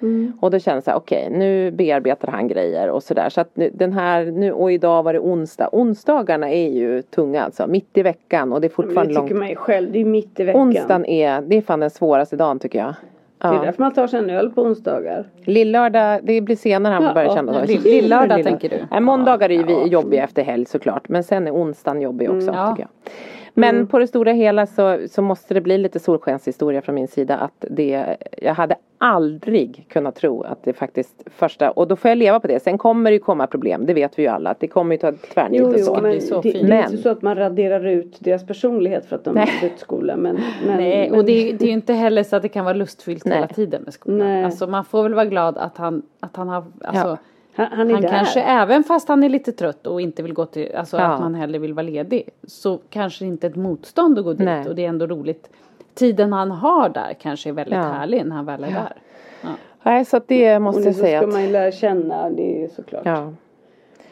[0.42, 3.30] Och då kände jag okej nu bearbetar han grejer och sådär.
[3.30, 5.70] Så att nu, den här, nu, och idag var det onsdag.
[5.72, 9.40] Onsdagarna är ju tunga alltså, mitt i veckan och det är fortfarande det tycker långt.
[9.40, 9.92] man ju själv.
[9.92, 10.62] Det är mitt i veckan.
[10.62, 12.94] Onsdagen är, det är fan den svåraste dagen tycker jag.
[13.42, 13.62] Det är Ja.
[13.62, 15.26] därför man tar sig en öl på onsdagar.
[15.44, 17.60] Lillördag, det blir senare han Ja, börjar känna så.
[17.66, 18.78] lill- lillördag tänker du?
[18.92, 21.10] Nej, måndagar är ju vi jobbiga efter helg såklart.
[21.10, 22.70] Men sen är onsdagen jobbig också Ja.
[22.76, 23.12] tycker jag.
[23.60, 27.38] Men på det stora hela så, så måste det bli lite solskenshistoria från min sida.
[27.38, 32.18] Att det, jag hade aldrig kunnat tro att det faktiskt första, och då får jag
[32.18, 32.60] leva på det.
[32.64, 34.50] Sen kommer det ju komma problem, det vet vi ju alla.
[34.50, 35.94] Att det kommer ju ta tvärnit Jo, och jo, så.
[35.94, 39.16] men blir så det, det är inte så att man raderar ut deras personlighet för
[39.16, 40.16] att de har bytt skola.
[40.16, 42.50] Men, men, Nej, men, och det, är- det är ju inte heller så att det
[42.50, 43.36] kan vara lustfyllt Nej.
[43.36, 44.18] hela tiden med skolan.
[44.28, 44.44] Nej.
[44.44, 47.18] Alltså man får väl vara glad att han, att han har, alltså, Ja.
[47.60, 48.10] Han, han är han där.
[48.10, 51.04] kanske även fast han är lite trött och inte vill gå till, alltså Ja.
[51.04, 52.30] att man hellre vill vara ledig.
[52.44, 54.68] Så kanske inte ett motstånd att gå dit Nej.
[54.70, 55.50] och det är ändå roligt.
[55.96, 57.82] tiden han har där kanske är väldigt Ja.
[57.82, 58.74] härlig när han väl är Ja.
[58.74, 58.94] där.
[59.42, 59.50] Ja.
[59.84, 61.72] Nej, så att det måste och nu jag så säga ska att, man ju lära
[61.72, 63.02] känna, det är såklart.
[63.06, 63.34] ja.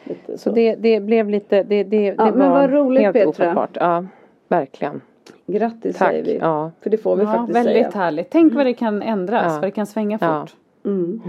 [0.04, 3.12] Lite Så det, det blev lite, det, det, Ja, det men var vad roligt, helt
[3.16, 3.28] Petra.
[3.30, 3.76] ofattbart.
[3.80, 4.04] Ja,
[4.48, 5.00] verkligen.
[5.46, 6.08] Grattis Tack.
[6.10, 6.36] säger vi.
[6.40, 6.70] Ja.
[6.80, 8.04] För det får vi Ja, faktiskt väldigt säga.
[8.04, 8.30] härligt.
[8.30, 9.52] Tänk vad det kan ändras, Ja.
[9.52, 10.40] vad det kan svänga Ja.
[10.40, 10.54] fort.
[10.84, 11.20] Mm.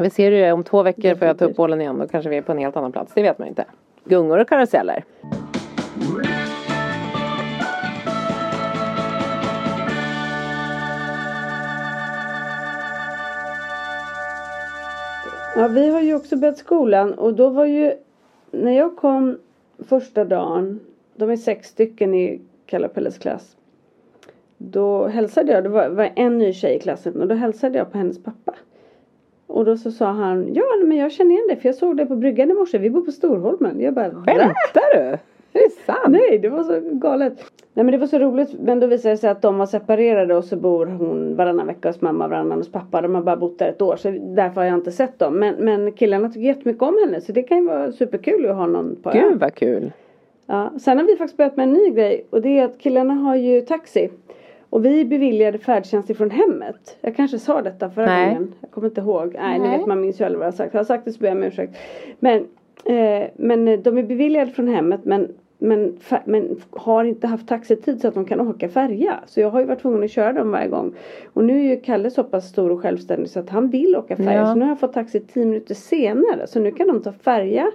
[0.00, 1.98] Vi ser det om två veckor får jag ta upp bollen igen.
[1.98, 3.12] Då kanske vi är på en helt annan plats.
[3.14, 3.64] Det vet man inte.
[4.04, 5.04] Gungor och karuseller.
[15.56, 17.92] Ja, vi har ju också börjat skolan och då var ju
[18.50, 19.38] när jag kom
[19.88, 20.80] första dagen,
[21.16, 23.56] de är sex stycken i Kalle Pelles klass.
[24.58, 27.92] Då hälsade jag, det var, var en ny tjej i klassen och då hälsade jag
[27.92, 28.54] på hennes pappa.
[29.50, 32.06] Och då så sa han, ja men jag känner igen dig för jag såg dig
[32.06, 33.80] på bryggan i morse, vi bor på Storholmen.
[33.80, 34.10] Jag bara?
[34.10, 35.00] Skämtar du?
[35.52, 36.08] Är det sant?
[36.08, 37.44] Nej, det var så galet.
[37.74, 38.60] Nej men det var så roligt.
[38.60, 41.88] Men då visade det sig att de var separerade och så bor hon varannan vecka
[41.88, 43.00] hos mamma, varannan hos pappa.
[43.00, 45.34] De har bara bott där ett år så därför har jag inte sett dem.
[45.34, 48.66] Men, men killarna tycker jättemycket om henne så det kan ju vara superkul att ha
[48.66, 49.10] någon på.
[49.10, 49.92] Gud vad kul.
[50.46, 50.70] Ja.
[50.80, 53.36] Sen har vi faktiskt börjat med en ny grej och det är att killarna har
[53.36, 54.10] ju taxi.
[54.70, 56.98] Och vi beviljade färdtjänst ifrån hemmet.
[57.00, 58.26] Jag kanske sa detta förra Nej.
[58.26, 58.54] gången.
[58.60, 59.34] Jag kommer inte ihåg.
[59.38, 59.78] Nej, ni Nej.
[59.78, 60.72] vet man minns ju aldrig vad jag har sagt.
[60.72, 61.76] Har jag sagt det så ber jag om ursäkt.
[62.18, 62.36] Men,
[62.84, 65.28] eh, men de är beviljade från hemmet men,
[65.58, 69.20] men, men har inte haft taxitid så att de kan åka färja.
[69.26, 70.94] Så jag har ju varit tvungen att köra dem varje gång.
[71.32, 74.16] Och nu är ju Kalle så pass stor och självständig så att han vill åka
[74.16, 74.32] färja.
[74.32, 74.46] Ja.
[74.46, 76.46] Så nu har jag fått taxi tio minuter senare.
[76.46, 77.70] Så nu kan de ta färja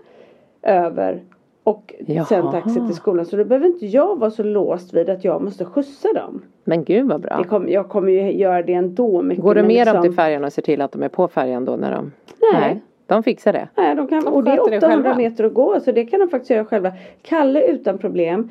[0.61, 1.21] över
[1.65, 2.25] och Jaha.
[2.25, 3.25] sen taxi till skolan.
[3.25, 6.41] Så då behöver inte jag vara så låst vid att jag måste skjutsa dem.
[6.63, 7.37] Men gud vad bra.
[7.37, 9.21] Det kom, jag kommer ju göra det ändå.
[9.21, 11.27] Mycket, Går du med dem liksom- till färjan och ser till att de är på
[11.27, 12.11] färjan då när de...
[12.53, 12.81] Nej.
[13.07, 13.67] De fixar det.
[13.75, 15.17] Nej, de kan, De och det är sköter det 800 själva.
[15.29, 16.91] meter att gå så det kan de faktiskt göra själva.
[17.21, 18.49] Kalle utan problem.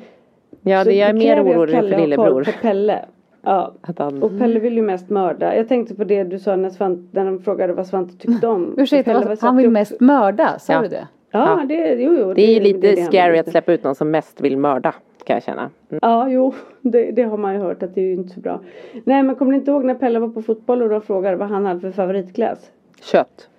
[0.61, 2.43] Ja, det jag är mer orolig Kalle för lillebror.
[2.43, 3.05] På Pelle.
[3.41, 3.73] Ja.
[3.97, 4.23] Han...
[4.23, 5.55] Och Pelle vill ju mest mörda.
[5.55, 8.73] Jag tänkte på det du sa när, Svante, när de frågade vad Svante tyckte om.
[8.77, 10.81] Ursäkta, han vill mest mörda, sa Ja.
[10.81, 11.07] du det?
[11.35, 11.65] Ja, Ja.
[11.65, 14.41] det, jo, jo, Det är lite det han scary att släppa ut någon som mest
[14.41, 14.93] vill mörda.
[15.23, 15.61] Kan jag känna.
[15.89, 15.99] Mm.
[16.01, 18.59] Ja, jo, det, det har man ju hört att det är ju inte så bra.
[19.03, 21.47] Nej, men kommer ni inte ihåg när Pelle var på fotboll och de frågade vad
[21.49, 22.71] han hade för favoritglass?
[23.01, 23.49] Kött.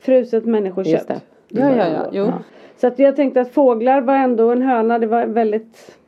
[0.00, 0.92] Fruset människokött.
[0.92, 1.20] Just det.
[1.48, 2.06] Ja, ja, ja.
[2.12, 2.32] Jo.
[2.76, 4.98] Så att jag tänkte att fåglar var ändå en höna.
[4.98, 5.98] Det var väldigt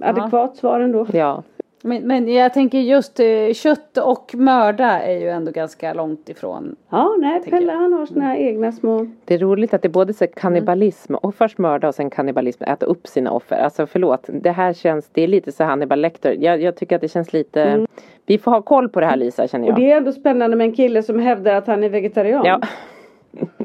[0.00, 1.06] adekvat svar ändå.
[1.12, 1.42] Ja.
[1.84, 6.76] Men, men jag tänker just eh, kött och mörda är ju ändå ganska långt ifrån.
[6.90, 7.78] Ja, nej, Pelle jag.
[7.78, 9.06] han har sina egna små.
[9.24, 12.64] Det är roligt att det är både så kannibalism och först mörda och sen kannibalism.
[12.64, 13.56] Äta upp sina offer.
[13.56, 14.28] Alltså förlåt.
[14.28, 16.36] Det här känns, det är lite så Hannibal Lecter.
[16.40, 17.86] Jag, jag tycker att det känns lite.
[18.26, 19.78] Vi får ha koll på det här Lisa känner Och jag.
[19.78, 22.42] det är ändå spännande med en kille som hävdar att han är vegetarian.
[22.46, 22.60] Ja.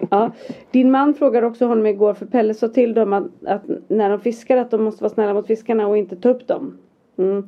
[0.10, 0.32] Ja.
[0.72, 4.20] Din man frågade också honom igår för Pelle sa till dem att, att när de
[4.20, 6.78] fiskar att de måste vara snälla mot fiskarna och inte ta upp dem.
[7.18, 7.48] Mm.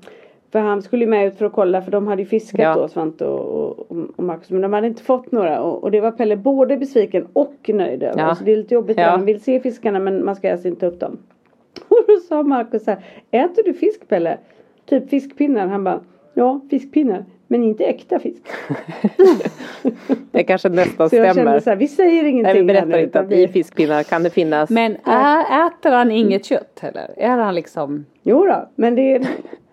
[0.52, 2.76] För han skulle ju med ut för att kolla för de hade ju fiskat Ja.
[2.76, 6.02] då Svante och, och, och Marcus men de hade inte fått några och, och det
[6.02, 8.20] var Pelle både besviken och nöjd över.
[8.22, 8.36] Ja.
[8.36, 9.10] Så det är lite jobbigt Ja.
[9.10, 11.18] han vill se fiskarna men man ska alltså inte ta upp dem.
[11.88, 13.00] Och då sa Marcus så här,
[13.32, 14.38] äter du fisk Pelle?
[14.86, 15.68] Typ fiskpinnar?
[15.68, 16.00] Han bara,
[16.34, 18.44] ja fiskpinnar men inte äkta fisk.
[20.32, 21.46] Det kanske nästan Så jag stämmer.
[21.52, 23.48] kände så här, vi säger ingenting Nej vi här berättar nu, inte att vi- i
[23.48, 24.70] fiskpinnar kan det finnas.
[24.70, 27.10] Men äter han inget kött heller?
[27.18, 29.28] Är han liksom Jo då, men det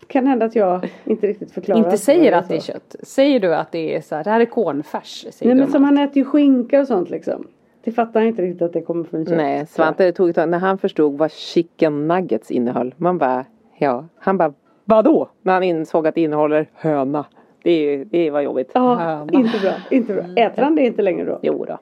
[0.09, 1.79] kan hända att jag inte riktigt förklarar.
[1.85, 2.97] inte säger att det är kött?
[3.03, 5.27] Säger du att det är så här, det här är cornfärs?
[5.31, 7.47] Säger Nej men om som han äter ju skinka och sånt liksom.
[7.85, 9.37] Det fattar han inte riktigt att det kommer från kött.
[9.37, 12.95] Nej, Svante tog ett tag när han förstod vad chicken nuggets innehöll.
[12.97, 13.45] Man bara,
[13.79, 14.05] ja.
[14.19, 14.53] Han bara,
[14.85, 15.29] vadå?
[15.43, 17.25] När han insåg att det innehåller höna.
[17.63, 18.71] Det, är- det var jobbigt.
[18.75, 20.25] Ja, inte bra, inte bra.
[20.37, 21.39] Äter han det inte längre då?
[21.43, 21.79] Jo då.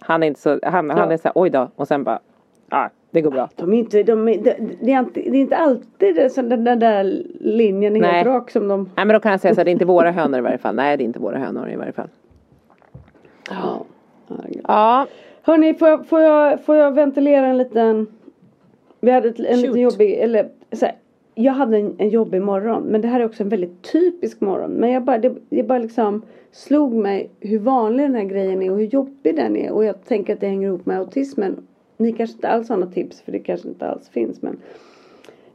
[0.00, 1.70] Han är inte så, han, han är så här, oj då.
[1.76, 2.20] Och sen bara,
[2.68, 3.48] ah, det går bra.
[3.56, 6.42] De är inte, de är, det, det, är inte, det är inte alltid det, så
[6.42, 8.10] den, den där linjen är Nej.
[8.10, 8.90] helt rak som de...
[8.96, 10.58] Nej men då kan jag säga så här, det är inte våra hönor i varje
[10.58, 10.74] fall.
[10.74, 12.08] Nej det är inte våra hönor i varje fall.
[13.50, 13.84] Ja.
[14.68, 15.06] Ja,
[15.42, 18.06] Hörni, får jag, får, jag, får jag ventilera en liten...
[19.00, 19.62] Vi hade ett, en Shoot.
[19.62, 20.94] liten jobbig, eller så här,
[21.34, 22.82] jag hade en, en jobbig morgon.
[22.82, 24.70] Men det här är också en väldigt typisk morgon.
[24.70, 28.70] Men jag bara, det, det bara liksom slog mig hur vanlig den här grejen är
[28.70, 29.72] och hur jobbig den är.
[29.72, 31.66] Och jag tänker att det hänger ihop med autismen.
[32.00, 34.42] Ni kanske inte alls har några tips för det kanske inte alls finns.
[34.42, 34.56] Men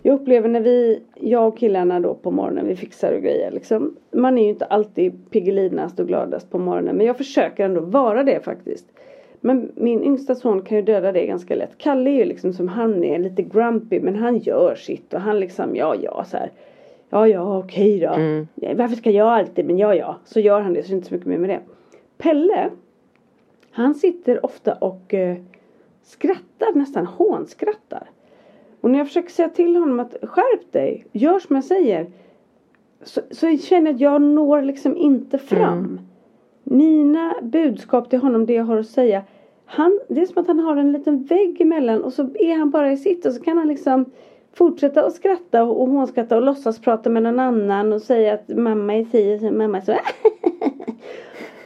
[0.02, 3.96] jag upplever när vi, jag och killarna då på morgonen, vi fixar och grejer liksom.
[4.12, 6.98] Man är ju inte alltid piggelinast och gladast på morgonen.
[6.98, 8.86] Men jag försöker ändå vara det faktiskt.
[9.42, 11.78] Men min yngsta son kan ju döda det ganska lätt.
[11.78, 14.00] Kalle är ju liksom som han är, lite grumpy.
[14.00, 16.52] Men han gör sitt och han liksom, ja ja så här.
[17.10, 18.14] Ja ja okej då.
[18.14, 18.48] Mm.
[18.76, 20.16] Varför ska jag alltid, men ja ja.
[20.26, 21.60] Så gör han det, så det är inte så mycket mer med det.
[22.18, 22.70] Pelle.
[23.72, 25.38] Han sitter ofta och eh,
[26.06, 28.10] skrattar, nästan hånskrattar.
[28.82, 32.08] Och när jag försöker säga till honom att skärp dig, gör som jag säger.
[33.04, 35.80] så, så känner jag att jag når liksom inte fram.
[35.80, 36.00] Mm.
[36.64, 39.24] Mina budskap till honom, det jag har att säga.
[39.66, 42.70] Han, det är som att han har en liten vägg emellan och så är han
[42.70, 44.06] bara i sitt och så kan han liksom
[44.54, 48.48] fortsätta att skratta och, och hånskratta och låtsas prata med någon annan och säga att
[48.48, 49.96] mamma är si och mamma är så.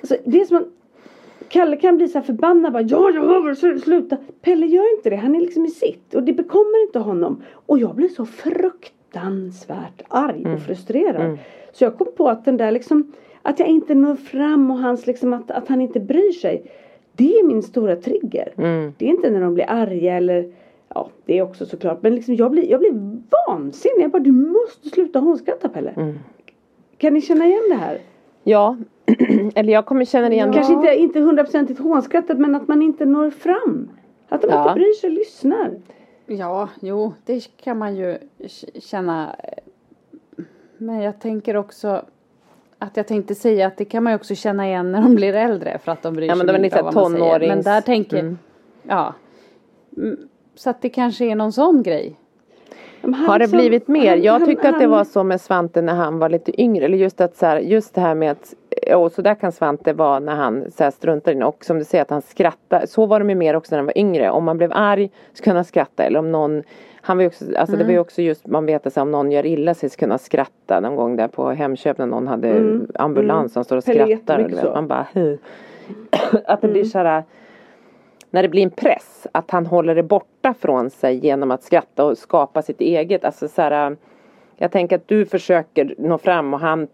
[0.08, 0.78] så det är som att
[1.49, 4.17] Kalle kan bli så här förbannad bara ja väl sluta.
[4.41, 5.15] Pelle gör inte det.
[5.15, 7.43] Han är liksom i sitt och det bekommer inte honom.
[7.51, 11.38] Och jag blir så fruktansvärt arg och frustrerad.
[11.71, 15.07] Så jag kom på att den där liksom att jag inte når fram och hans
[15.07, 16.71] liksom att, att han inte bryr sig.
[17.13, 18.53] Det är min stora trigger.
[18.97, 20.51] Det är inte när de blir arga eller
[20.93, 22.93] Ja det är också såklart men liksom jag blir, jag blir
[23.47, 24.03] vansinnig.
[24.03, 25.93] Jag bara du måste sluta hånskratta Pelle.
[26.97, 27.97] Kan ni känna igen det här?
[28.43, 28.78] Ja,
[29.56, 33.30] eller jag kommer känna igen Kanske inte, inte hundraprocentigt hånskrattat men att man inte når
[33.30, 33.89] fram.
[34.30, 34.63] Att de Ja.
[34.63, 35.71] inte bryr sig och lyssnar.
[36.25, 38.17] Ja, jo, det kan man ju
[38.80, 39.36] känna.
[40.78, 42.02] Men jag tänker också
[42.80, 45.34] att jag tänkte säga att det kan man ju också känna igen när de blir
[45.34, 47.39] äldre för att de bryr Ja, sig men var mindre lite av vad man säger.
[47.39, 48.38] Men tonårings- där tänker Mm.
[48.84, 49.13] ja.
[49.97, 50.17] Mm,
[50.56, 52.19] Så att det kanske är någon sån grej.
[53.01, 54.09] Han Har det liksom- blivit mer?
[54.09, 56.62] han- Jag han- tyckte att det han- var så med Svante när han var lite
[56.62, 56.85] yngre.
[56.85, 58.53] Eller just att så här, just det här med att
[58.95, 61.45] och så där kan Svante vara när han så här, struntar i det.
[61.45, 62.85] Och som du säger att han skrattar.
[62.85, 64.29] Så var de ju mer också när han var yngre.
[64.31, 66.03] Om man blev arg så kunde han skratta.
[66.03, 66.63] Eller om någon
[67.01, 69.45] han var också, alltså det var ju också just man vet att om någon gör
[69.45, 72.88] illa sig så kunde han skratta någon gång där på Hemköp när någon hade Mm.
[72.95, 74.39] ambulans som står och är skrattar.
[74.45, 75.38] Och, vet, man bara "Hu."
[76.45, 77.23] Att det blir så här
[78.29, 82.05] när det blir en press att han håller det borta från sig genom att skratta
[82.05, 83.25] och skapa sitt eget.
[83.25, 83.97] Alltså så här,
[84.57, 86.87] jag tänker att du försöker nå fram och han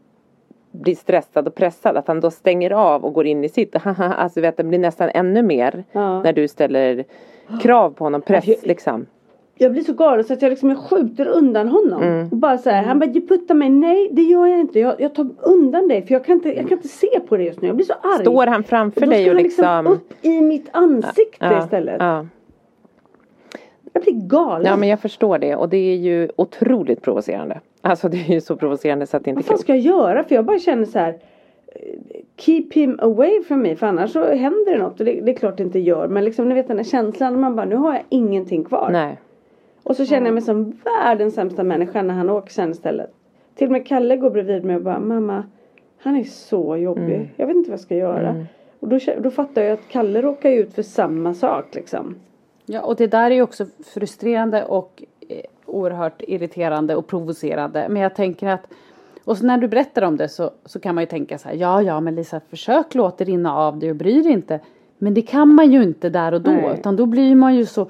[0.71, 1.98] blir stressad och pressad.
[1.98, 3.76] Att han då stänger av och går in i sitt.
[3.98, 6.21] alltså vet, det blir nästan ännu mer Ja.
[6.24, 7.04] när du ställer
[7.62, 8.21] krav på honom.
[8.21, 9.06] Press liksom.
[9.58, 12.04] Jag blir så galen så att jag liksom jag skjuter undan honom.
[12.04, 12.28] Mm.
[12.32, 13.70] Och bara så här, han bara "Du puttar mig.
[13.70, 14.80] Nej det gör jag inte.
[14.80, 17.44] Jag, jag tar undan dig för jag kan, inte, jag kan inte se på det
[17.44, 17.68] just nu.
[17.68, 18.22] Jag blir så arg.
[18.22, 19.88] Står han framför och dig och han liksom.
[19.88, 21.96] upp i mitt ansikte ja, istället.
[22.00, 22.26] Ja.
[23.94, 24.65] Jag blir galen.
[24.65, 27.60] ja men jag förstår det och det är ju otroligt provocerande.
[27.82, 30.24] Alltså det är ju så provocerande så att det inte Vad fan ska jag göra?
[30.24, 31.15] För jag bara känner så här.
[32.38, 33.76] Keep him away from me.
[33.76, 35.00] För annars så händer det något.
[35.00, 36.08] Och det, det är klart det inte gör.
[36.08, 37.39] Men liksom ni vet den här känslan.
[37.39, 38.89] Man bara nu har jag ingenting kvar.
[38.91, 39.18] Nej.
[39.86, 43.13] Och så känner jag mig som världens sämsta människa när han åker sen istället.
[43.56, 45.43] Till och med Kalle går bredvid mig och bara mamma.
[45.98, 47.15] Han är så jobbig.
[47.15, 47.28] Mm.
[47.36, 48.45] Jag vet inte vad jag ska göra.
[48.80, 52.15] Och då, då fattar jag att Kalle råkar ut för samma sak liksom.
[52.65, 57.86] Ja, och det där är ju också frustrerande och eh, oerhört irriterande och provocerande.
[57.89, 58.67] Men jag tänker att
[59.24, 61.82] och när du berättar om det så, så kan man ju tänka så här, ja
[61.82, 64.60] ja men Lisa försök låta det rinna av dig och bry dig inte.
[64.98, 66.76] Men det kan man ju inte där och då Nej.
[66.80, 67.88] utan då blir man ju så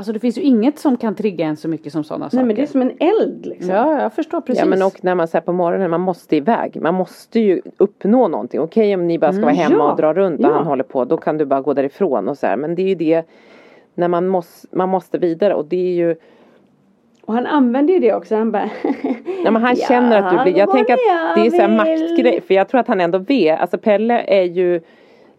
[0.00, 2.36] Alltså det finns ju inget som kan trigga en så mycket som sådana saker.
[2.36, 3.74] Nej men det är som en eld liksom.
[3.74, 4.60] Ja, jag förstår precis.
[4.62, 6.78] Ja men och när man säger på morgonen, man måste iväg.
[6.82, 8.60] Man måste ju uppnå någonting.
[8.60, 10.52] Okej om ni bara ska vara hemma Ja, och dra runt och ja.
[10.52, 11.04] han håller på.
[11.04, 12.56] Då kan du bara gå därifrån och så här.
[12.56, 13.26] Men det är ju det
[13.94, 16.16] när man måste, man måste vidare och det är ju
[17.24, 18.36] Och han använder ju det också.
[18.36, 18.70] Han bara.
[19.44, 21.56] Ja, men han Ja, känner att du blir, jag tänker att jag det är så
[21.62, 21.76] här vill.
[21.76, 22.40] maktgrej.
[22.40, 24.80] För jag tror att han ändå vet, alltså Pelle är ju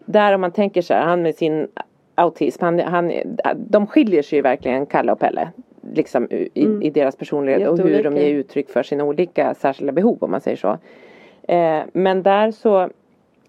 [0.04, 1.68] där om man tänker så här, han med sin
[2.14, 3.12] autism, han, han,
[3.56, 5.48] de skiljer sig ju verkligen Kalle och Pelle.
[5.94, 10.18] Liksom i, i deras personlighet och hur de ger uttryck för sina olika särskilda behov
[10.20, 10.78] om man säger så.
[11.52, 12.88] Eh, men där så,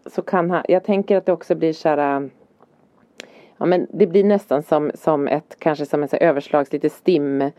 [0.05, 2.29] så kan han, jag tänker att det också blir så här
[3.57, 7.51] Ja men det blir nästan som, som ett, kanske som en överslags lite stim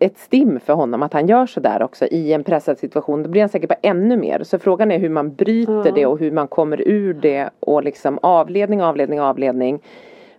[0.00, 3.22] ett stim för honom att han gör sådär också i en pressad situation.
[3.22, 4.42] Då blir han säkert bara ännu mer.
[4.42, 5.92] Så frågan är hur man bryter Ja.
[5.94, 9.78] det och hur man kommer ur det och liksom avledning, avledning, avledning.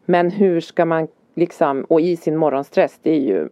[0.05, 3.49] Men hur ska man liksom, och i sin morgonstress, det är ju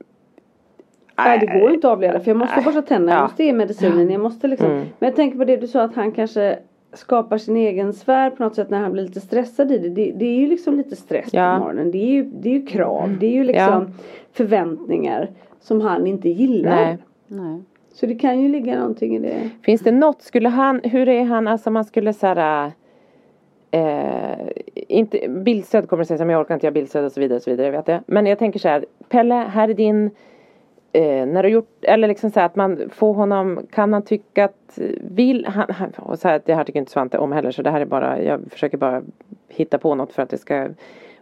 [1.17, 3.23] Nej det går inte att avleda för jag måste borsta tänderna, jag Ja.
[3.23, 4.71] måste ge medicinen, jag måste liksom.
[4.71, 4.79] Mm.
[4.99, 6.59] Men jag tänker på det du sa att han kanske
[6.93, 9.89] skapar sin egen sfär på något sätt när han blir lite stressad i det.
[9.89, 11.41] Det, det är ju liksom lite stress Ja.
[11.43, 11.59] Mm.
[11.59, 11.91] på morgonen.
[11.91, 13.93] Det är ju, det är ju krav, det är ju liksom
[14.33, 15.29] förväntningar
[15.63, 16.75] som han inte gillar.
[16.75, 16.97] Nej.
[17.27, 17.61] Nej.
[17.93, 19.49] Så det kan ju ligga någonting i det.
[19.61, 22.71] Finns det något, skulle han, hur är han, alltså man skulle såhär
[23.73, 27.35] Eh, inte, bildstöd kommer att säga som jag orkar inte göra bildstöd och så vidare
[27.35, 28.01] och så vidare, vet jag.
[28.05, 30.11] Men jag tänker så här, Pelle, här är din
[30.91, 34.79] eh, när du gjort, eller liksom så att man får honom, kan han tycka att,
[35.01, 37.71] vill han, han och så här, det här tycker inte Svante om heller så det
[37.71, 39.01] här är bara, jag försöker bara
[39.47, 40.67] hitta på något för att det ska,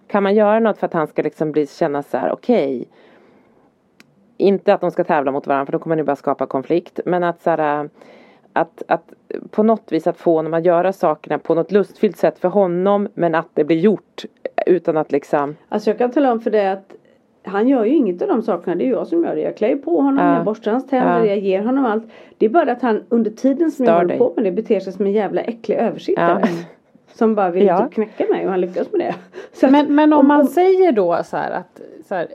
[0.07, 2.87] kan man göra något för att han ska liksom bli, känna så här, okej
[4.41, 6.99] inte att de ska tävla mot varandra för då kommer ni bara skapa konflikt.
[7.05, 7.89] Men att så här,
[8.53, 9.13] att, att
[9.51, 13.07] på något vis att få honom att göra sakerna på något lustfyllt sätt för honom
[13.13, 14.25] men att det blir gjort
[14.65, 16.93] utan att liksom Alltså jag kan tala om för dig att
[17.43, 19.41] han gör ju inget av de sakerna, det är jag som gör det.
[19.41, 20.35] Jag klär ju på honom, Ja.
[20.35, 21.25] jag borstar hans tänder, Ja.
[21.25, 22.03] jag ger honom allt.
[22.37, 24.17] Det är bara det att han under tiden som Stör jag håller dig.
[24.17, 26.39] på med det beter sig som en jävla äcklig översittare.
[26.43, 26.47] Ja.
[27.13, 27.83] Som bara vill Ja.
[27.83, 29.15] typ knäcka mig och han lyckas med det.
[29.59, 32.27] Så att Men, men om man säger då så här att så här,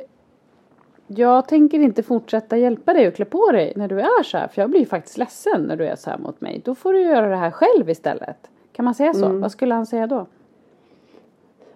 [1.07, 4.49] jag tänker inte fortsätta hjälpa dig att klä på dig när du är så här.
[4.49, 6.61] För jag blir ju faktiskt ledsen när du är så här mot mig.
[6.65, 8.51] Då får du göra det här själv istället.
[8.73, 9.27] Kan man säga så?
[9.27, 9.41] Mm.
[9.41, 10.27] Vad skulle han säga då?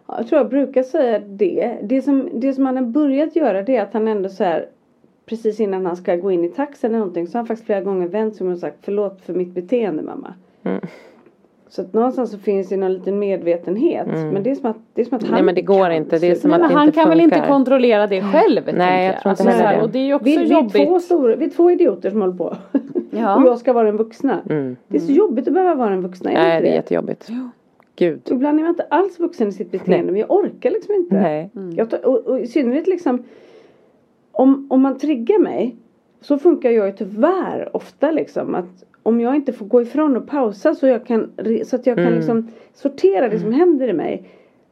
[0.06, 1.78] Ja, Jag tror jag brukar säga det.
[1.82, 4.68] Det som, det som han har börjat göra det är att han ändå så här
[5.26, 7.80] precis innan han ska gå in i taxen eller någonting så har han faktiskt flera
[7.80, 10.34] gånger vänt sig om och sagt förlåt för mitt beteende mamma.
[10.62, 10.80] Mm.
[11.70, 14.06] Så att någonstans så finns det någon liten medvetenhet.
[14.06, 15.92] Men det är som att, det är som att han Nej, men det går kan
[15.92, 16.18] inte.
[16.18, 17.48] Det är som Nej, att men det han inte kan väl inte funkar.
[17.48, 18.64] kontrollera det själv?
[18.64, 19.82] tänker Nej, jag tror inte Alltså, så heller här, det.
[19.82, 20.72] Och det är ju också vi, vi, är jobbigt.
[20.72, 22.56] två stora, vi är två idioter som håller på.
[23.10, 23.36] Ja.
[23.42, 24.40] och jag ska vara den vuxna.
[24.48, 24.76] Mm.
[24.88, 26.30] Det är så jobbigt att behöva vara den vuxna.
[26.30, 27.28] Är det Nej, det är jättejobbigt.
[27.96, 28.20] Gud.
[28.30, 30.12] Ibland är man inte alls vuxen i sitt beteende Nej.
[30.12, 31.14] men jag orkar liksom inte.
[31.14, 31.50] Nej.
[31.76, 33.24] Jag tar, och, och i synnerhet liksom
[34.32, 35.76] om, om man triggar mig
[36.20, 40.26] så funkar jag ju tyvärr ofta liksom att om jag inte får gå ifrån och
[40.26, 41.30] pausa så, jag kan,
[41.64, 42.14] så att jag kan Mm.
[42.18, 44.24] liksom sortera det som händer i mig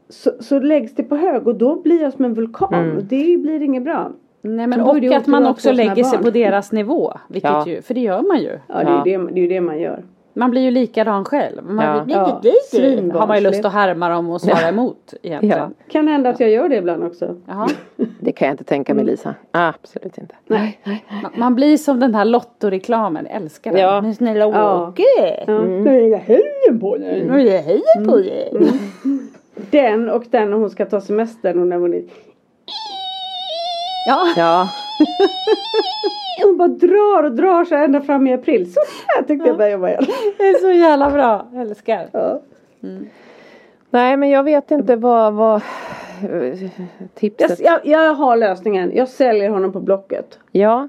[0.09, 2.97] så, så läggs det på hög och då blir jag som en vulkan Mm.
[2.97, 4.11] och det blir inget bra.
[4.43, 6.25] Nej, men och att man också lägger sig barn.
[6.25, 7.13] på deras nivå.
[7.29, 7.65] Vilket Ja.
[7.67, 8.51] ju, för det gör man ju.
[8.69, 8.75] Ja,
[9.05, 9.11] det.
[9.13, 10.03] Är ju det, det är det man gör.
[10.39, 11.65] Man blir ju likadan själv.
[11.65, 12.05] Man Ja.
[12.05, 15.59] blir, Ja, har man ju lust att härma dem och svara emot egentligen.
[15.59, 15.85] Ja.
[15.93, 17.37] Kan hända att jag gör det ibland också.
[17.47, 17.69] Jaha.
[18.21, 19.35] Det kan jag inte tänka mig Lisa.
[19.51, 20.35] Absolut inte.
[20.47, 20.81] Nej.
[21.23, 23.81] Man- Man blir som den här Lotto-reklamen, jag älskar den.
[23.81, 24.01] Ja.
[24.01, 24.47] Men snälla.
[24.47, 25.03] Åke!
[25.47, 25.59] Ja.
[25.61, 27.25] Nu är jag helgen på dig.
[27.31, 28.53] Nu är jag hejar på dig.
[29.71, 32.03] Den och den när hon ska ta semestern och när hon är
[34.09, 34.27] Ja.
[34.37, 34.69] Ja.
[36.43, 38.73] Hon bara drar och drar sig ända fram i april.
[38.73, 40.05] Så här tyckte jag började jobba igen.
[40.39, 42.09] Det är så jävla bra, jag älskar.
[42.13, 42.41] Ja.
[43.91, 45.63] Nej, men jag vet inte vad, vad
[46.23, 46.71] Jag,
[47.15, 47.61] tipset.
[47.61, 48.93] jag, jag har lösningen.
[48.95, 50.39] Jag säljer honom på Blocket.
[50.53, 50.89] Ja.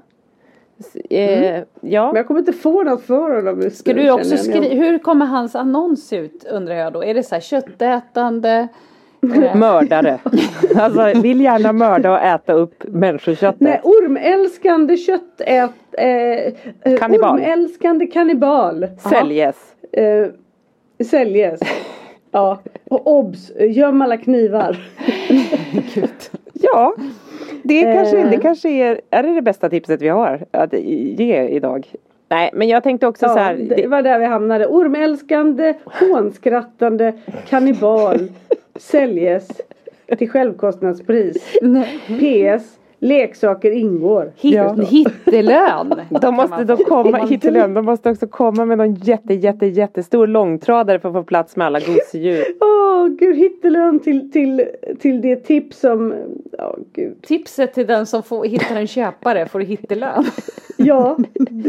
[1.10, 2.06] Eh, ja.
[2.06, 4.38] Men jag kommer inte få något för honom Ska du också jag.
[4.40, 7.04] skriva, hur kommer hans annons ut undrar jag då?
[7.04, 8.68] Är det så här köttätande?
[9.22, 10.18] Eh, Mördare.
[10.76, 13.60] alltså vill gärna mörda och äta upp människoköttet.
[13.60, 15.70] Nej, ormälskande köttät...
[15.92, 16.06] Eh,
[16.92, 17.34] eh, Kannibal.
[17.40, 18.86] Ormälskande kannibal.
[19.10, 19.56] Säljes.
[19.92, 20.26] Eh,
[21.06, 21.60] säljes.
[22.32, 22.60] Ja.
[22.90, 23.52] Och obs!
[23.60, 24.76] Göm alla knivar.
[26.52, 26.94] Ja.
[27.62, 27.94] Det Eh.
[27.94, 31.86] kanske, det kanske är, är det det bästa tipset vi har att ge idag?
[32.28, 33.54] Nej, men jag tänkte också så Ja, här.
[33.54, 34.66] det Det, var där vi hamnade.
[34.66, 37.12] Ormälskande, hånskrattande,
[37.48, 38.18] kannibal,
[38.80, 39.48] säljes
[40.18, 41.36] till självkostnadspris.
[42.06, 44.32] PS, leksaker ingår.
[44.36, 44.74] Hit, Ja.
[44.74, 45.94] Hittelön.
[46.20, 47.74] de måste då komma hit till ön.
[47.74, 51.66] De måste också komma med någon jätte, jätte, jättestor långtradare för att få plats med
[51.66, 52.44] alla gosedjur.
[52.60, 54.66] Åh gud, hittelön till, till,
[55.00, 56.14] till det tips som...
[56.58, 57.22] Ja gud.
[57.22, 60.24] Tipset till den som får, hittar en köpare får hittelön.
[60.82, 61.16] Ja,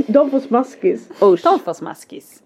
[0.07, 1.09] de får smaskis.
[1.21, 1.43] Usch.
[1.43, 2.43] De får smaskis.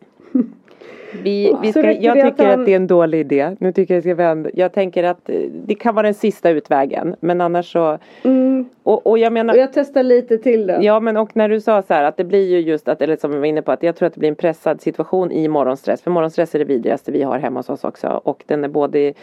[1.23, 3.55] Vi, vi ska, jag tycker att det är en dålig idé.
[3.59, 4.49] Nu tycker jag, ska vända.
[4.53, 7.15] jag tänker att eh, det kan vara den sista utvägen.
[7.19, 7.97] Men annars så.
[8.23, 8.69] Mm.
[8.83, 9.53] Och, och jag menar.
[9.53, 10.77] Och jag testar lite till då.
[10.81, 13.17] Ja men och när du sa så här att det blir ju just att, eller
[13.17, 15.47] som vi var inne på att jag tror att det blir en pressad situation i
[15.47, 16.01] morgonstress.
[16.01, 18.21] För morgonstress är det vidrigaste vi har hemma hos oss också.
[18.23, 19.13] Och den är både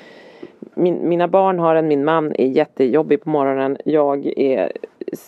[0.74, 3.76] min, mina barn har den, min man är jättejobbig på morgonen.
[3.84, 4.72] Jag är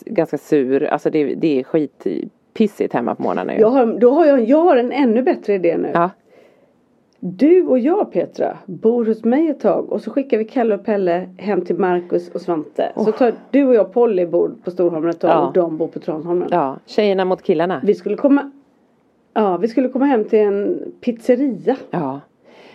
[0.05, 0.83] ganska sur.
[0.83, 3.59] Alltså det, det är skitpissigt hemma på morgonen.
[3.59, 5.91] Jag har, då har jag, jag har en ännu bättre idé nu.
[5.93, 6.09] Ja.
[7.27, 10.85] Du och jag Petra bor hos mig ett tag och så skickar vi Kalle och
[10.85, 12.91] Pelle hem till Marcus och Svante.
[12.95, 15.47] Så tar du och jag Polly bor på Storholmen ett tag Ja.
[15.47, 16.47] och de bor på Tranholmen.
[16.51, 17.81] ja, tjejerna mot killarna.
[17.83, 18.51] Vi skulle komma
[19.33, 21.75] Ja, vi skulle komma hem till en pizzeria.
[21.91, 22.19] Ja.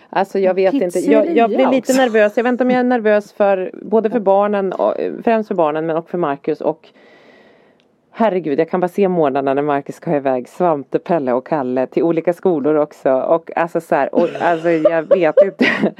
[0.09, 0.99] Alltså jag vet inte.
[0.99, 2.37] Jag, jag blir lite nervös.
[2.37, 4.95] Jag vet inte om jag är nervös för både för barnen, och,
[5.25, 6.89] främst för barnen men också för Marcus och
[8.21, 12.03] Herregud, jag kan bara se månaderna när Marcus ska iväg Svante, Pelle och Kalle till
[12.03, 13.13] olika skolor också.
[13.13, 15.65] Och alltså så här, och, alltså jag vet inte.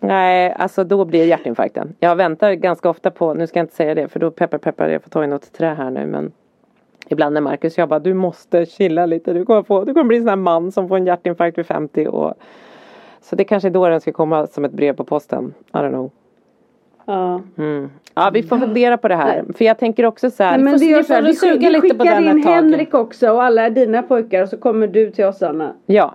[0.00, 1.94] Nej, alltså då blir det hjärtinfarkten.
[2.00, 4.88] Jag väntar ganska ofta på, nu ska jag inte säga det för då peppar peppar
[4.88, 6.32] jag får ta in något trä här nu men
[7.08, 10.16] Ibland när Marcus jag bara du måste chilla lite, du kommer, få, du kommer bli
[10.16, 12.34] en sån här man som får en hjärtinfarkt vid 50 och
[13.20, 15.88] Så det kanske är då den ska komma som ett brev på posten, I don't
[15.88, 16.10] know.
[17.06, 17.40] Ja.
[17.58, 17.90] Mm.
[18.14, 20.78] Ja vi får fundera på det här, för jag tänker också så här Nej, men
[20.78, 22.44] får- gör får så här, vi, vi lite på skickar den in.
[22.44, 25.72] Henrik också och alla dina pojkar och så kommer du till oss Anna.
[25.86, 26.14] Ja,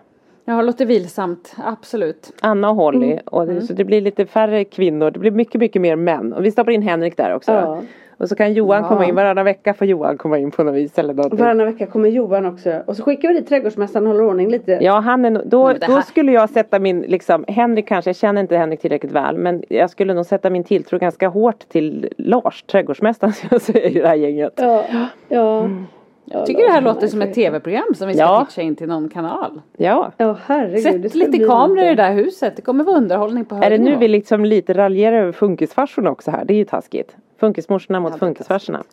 [0.50, 1.56] Ja, låter vilsamt.
[1.66, 2.32] Absolut.
[2.42, 5.82] Anna och Holly och det, så det blir lite färre kvinnor, det blir mycket mycket
[5.82, 7.52] mer män och vi stoppar in Henrik där också.
[7.52, 7.82] Ja.
[8.18, 8.90] Och så kan Johan Ja.
[8.90, 11.40] komma in, varannan vecka får Johan komma in på något vis eller någonting.
[11.40, 12.82] Varannan vecka kommer Johan också.
[12.86, 14.78] Och så skickar vi dit trädgårdsmästaren och håller ordning lite.
[14.82, 18.58] Ja, han är, då, då skulle jag sätta min, liksom, Henrik kanske, jag känner inte
[18.58, 23.34] Henrik tillräckligt väl, men jag skulle nog sätta min tilltro ganska hårt till Lars, trädgårdsmästaren
[23.34, 24.54] som jag säger i det här gänget.
[24.56, 24.84] Ja.
[25.28, 25.60] ja.
[25.60, 25.86] Mm.
[26.30, 28.46] Ja Jag tycker det här låter som ett tv-program som vi ska Ja.
[28.50, 29.62] pitcha in till någon kanal.
[29.78, 30.12] Ja.
[30.18, 31.02] Ja herregud.
[31.02, 32.56] det Sätt lite kameror i det där huset.
[32.56, 36.12] Det kommer vara underhållning på hög Är det nu vi liksom lite raljerar över funkisfarsorna
[36.12, 36.46] också här?
[36.46, 37.16] Det är ju taskigt.
[37.40, 38.84] Funkismorsorna mot Ja, funkisfarsorna.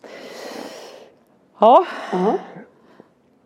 [1.59, 2.33] Ja, Ja.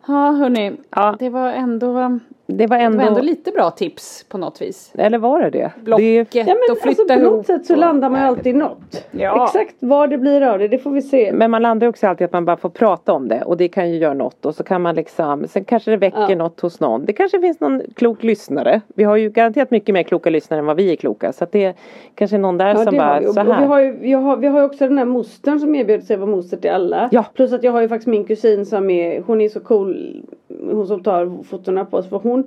[0.08, 1.16] Ja hörni, Ja.
[1.20, 2.20] det var ändå,
[2.58, 3.04] det var det var ändå...
[3.04, 4.92] ändå lite bra tips på något vis.
[4.98, 5.72] Eller var det det?
[5.84, 7.34] Blocket det Ja men och alltså flytta på ihop.
[7.34, 9.06] något sätt så och- landar man ju alltid i något.
[9.12, 9.46] Ja.
[9.46, 11.32] Exakt vad det blir av det, det får vi se.
[11.34, 13.68] men man landar ju också alltid att man bara får prata om det och det
[13.68, 16.36] kan ju göra något och så kan man liksom Sen kanske det väcker Ja.
[16.36, 17.06] något hos någon.
[17.06, 18.82] Det kanske finns någon klok lyssnare.
[18.88, 21.52] Vi har ju garanterat mycket mer kloka lyssnare än vad vi är kloka så att
[21.52, 21.74] det
[22.16, 23.28] kanske är någon där Ja, som bara vi.
[23.28, 23.66] Och, så och vi här.
[23.66, 26.30] har ju vi har, vi har ju också den här mostern som erbjuder sig vara
[26.32, 27.10] moster till alla.
[27.12, 27.26] Ja.
[27.34, 30.24] Plus att jag har ju faktiskt min kusin som är, hon är så cool,
[30.72, 32.10] hon som tar fotona på oss.
[32.10, 32.39] För hon,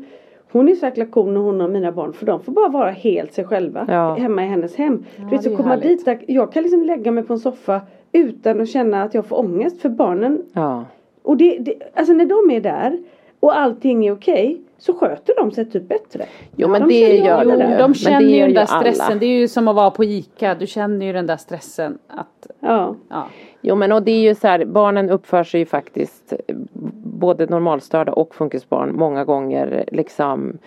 [0.52, 2.90] hon är så jäkla cool när hon har mina barn för de får bara vara
[2.90, 4.14] helt sig själva Ja.
[4.14, 5.04] hemma i hennes hem.
[5.16, 7.80] du vet så komma dit där, jag kan liksom lägga mig på en soffa
[8.12, 10.42] utan att känna att jag får ångest för barnen.
[10.52, 10.84] Ja.
[11.22, 12.98] Och det, det alltså när de är där
[13.42, 16.24] och allting är okej så sköter de sig typ bättre.
[16.56, 17.78] Jo men de det känner gör de det ju.
[17.78, 18.92] de känner det ju den där alla.
[18.92, 19.18] stressen.
[19.18, 20.54] Det är ju som att vara på ICA.
[20.54, 22.94] Du känner ju den där stressen att, Ja.
[23.08, 23.26] ja.
[23.60, 26.54] Jo men och det är ju så här, barnen uppför sig ju faktiskt eh,
[27.04, 30.58] både normalstörda och funkisbarn många gånger liksom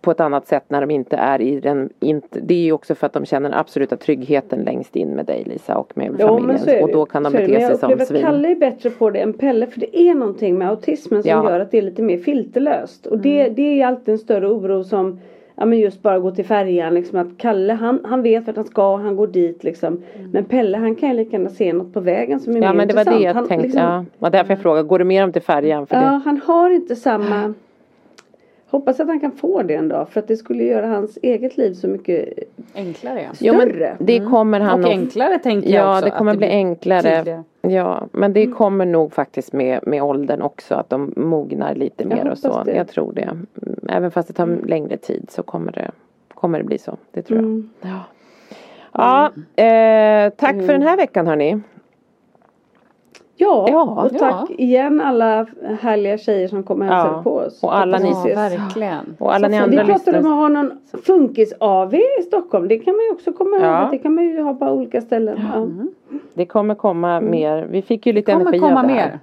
[0.00, 2.94] på ett annat sätt när de inte är i den, inte, det är ju också
[2.94, 6.38] för att de känner den absoluta tryggheten längst in med dig Lisa och med Ja,
[6.38, 8.16] familjen och då kan de bete sig som Jag upplever svin.
[8.16, 11.30] att Kalle är bättre på det än Pelle för det är någonting med autismen som
[11.30, 11.50] Ja.
[11.50, 13.06] gör att det är lite mer filterlöst.
[13.06, 13.54] Och det, Mm.
[13.54, 15.20] det är alltid en större oro som
[15.56, 18.64] Ja men just bara gå till färjan liksom att Kalle han, han vet vart han
[18.64, 20.02] ska, han går dit liksom.
[20.32, 22.66] Men Pelle han kan ju lika gärna se något på vägen som är Mm.
[22.66, 23.24] Ja mer men det var det intressant.
[23.24, 24.04] jag han, tänkte, liksom, ja.
[24.18, 25.86] var därför jag frågade, går du med dem till färjan?
[25.86, 27.54] För ja, det, han har inte samma
[28.70, 31.56] Hoppas att han kan få det en dag för att det skulle göra hans eget
[31.56, 32.28] liv så mycket
[32.74, 33.20] enklare.
[33.22, 33.30] Ja.
[33.40, 33.96] jo, men större.
[34.00, 36.04] det kommer han Och nog enklare tänker jag Ja också.
[36.04, 37.16] det kommer att bli enklare.
[37.16, 37.42] tydligare.
[37.62, 42.28] Ja men det kommer nog faktiskt med, med åldern också att de mognar lite mer
[42.28, 42.62] och så.
[42.62, 42.72] det.
[42.76, 43.22] Jag tror det.
[43.22, 43.46] Mm,
[43.88, 45.90] Även fast det tar längre tid så kommer det,
[46.34, 46.96] kommer det bli så.
[47.12, 47.44] Det tror jag.
[47.46, 47.70] Mm.
[47.80, 47.98] Ja,
[48.92, 49.26] ja
[49.64, 51.60] eh, tack för den här veckan hörni.
[53.40, 55.46] Ja, Ja, och tack igen alla
[55.80, 57.62] härliga tjejer som kommer och hälsade Ja, på oss.
[57.62, 58.36] och alla ni- vi Ja, ses.
[58.36, 59.16] verkligen.
[59.18, 60.72] Och alla ni vi andra pratade om att ha någon
[61.06, 62.68] funkis-AV i Stockholm.
[62.68, 63.82] Det kan man ju också komma Ja.
[63.82, 63.90] ihåg.
[63.90, 65.38] Det kan man ju ha på olika ställen.
[65.54, 65.66] Ja.
[66.34, 67.66] Det kommer komma mer.
[67.70, 69.06] Vi fick ju lite energi komma av det här.
[69.08, 69.18] mer.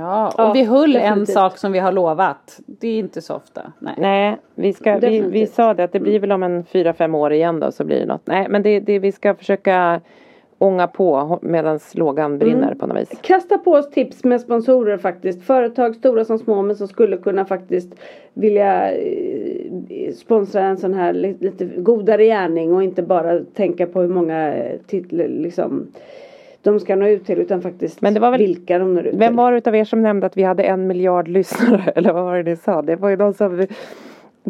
[0.00, 1.34] Ja, och Ja, vi höll en definitivt.
[1.34, 2.60] sak som vi har lovat.
[2.66, 3.60] Det är inte så ofta.
[3.78, 3.94] Nej.
[3.98, 7.14] Nej, vi, ska, vi, vi sa det att det blir väl om en fyra, fem
[7.14, 8.22] år igen då så blir det något.
[8.26, 10.00] Nej men det, det, vi ska försöka
[10.58, 12.78] ånga på medan lågan brinner Mm.
[12.78, 13.18] på något vis.
[13.22, 15.42] Kasta på oss tips med sponsorer faktiskt.
[15.42, 17.94] Företag stora som små men som skulle kunna faktiskt
[18.34, 24.00] vilja eh, sponsra en sån här li- lite godare gärning och inte bara tänka på
[24.00, 25.86] hur många eh, titlar liksom
[26.62, 29.14] de ska nå ut till utan faktiskt Men det var väl- vilka de når ut
[29.14, 29.36] Vem till.
[29.36, 31.82] var det utav er som nämnde att vi hade en miljard lyssnare?
[31.94, 32.82] Eller vad var det ni sa?
[32.82, 33.66] Det var ju någon som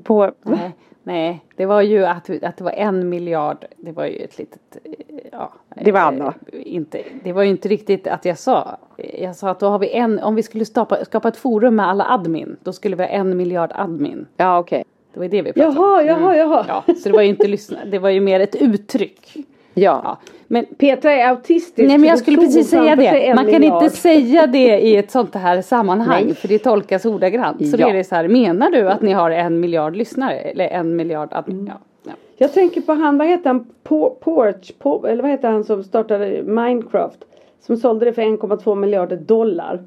[0.03, 0.73] på Nej,
[1.09, 3.65] nej, det var ju att, att det var en miljard.
[3.77, 4.93] Det var ju ett litet, eh,
[5.33, 5.53] ja.
[5.85, 6.35] Det var eh, Anna.
[6.53, 8.77] Inte, det var ju inte riktigt att jag sa.
[9.19, 11.89] Jag sa att då har vi en, om vi skulle skapa, skapa ett forum med
[11.89, 12.57] alla admin.
[12.63, 14.27] Då skulle vi ha en miljard admin.
[14.37, 14.85] Ja okej.
[15.13, 16.07] Det var ju det vi pratade Jaha, om.
[16.07, 16.65] jaha, jaha.
[16.69, 19.37] Ja, så det var ju inte lyssna, det var ju mer ett uttryck.
[19.79, 20.19] Ja.
[20.47, 21.89] Men Petra är autistisk.
[21.89, 23.35] Nej men jag skulle det precis säga det.
[23.35, 23.83] Man kan miljard.
[23.83, 26.35] inte säga det i ett sånt här sammanhang Nej.
[26.35, 27.71] för det tolkas ordagrant.
[27.71, 27.85] Så Ja.
[27.87, 30.35] då är det så här, menar du att ni har en miljard lyssnare?
[30.35, 31.57] Eller en miljard admin?
[31.57, 31.67] Mm.
[31.67, 31.81] Ja.
[32.07, 32.13] Ja.
[32.37, 35.85] Jag tänker på han, vad heter han, Po- Porch, Po- eller vad heter han som
[35.85, 37.19] startade Minecraft?
[37.61, 39.81] Som sålde det för 1,2 miljarder dollar.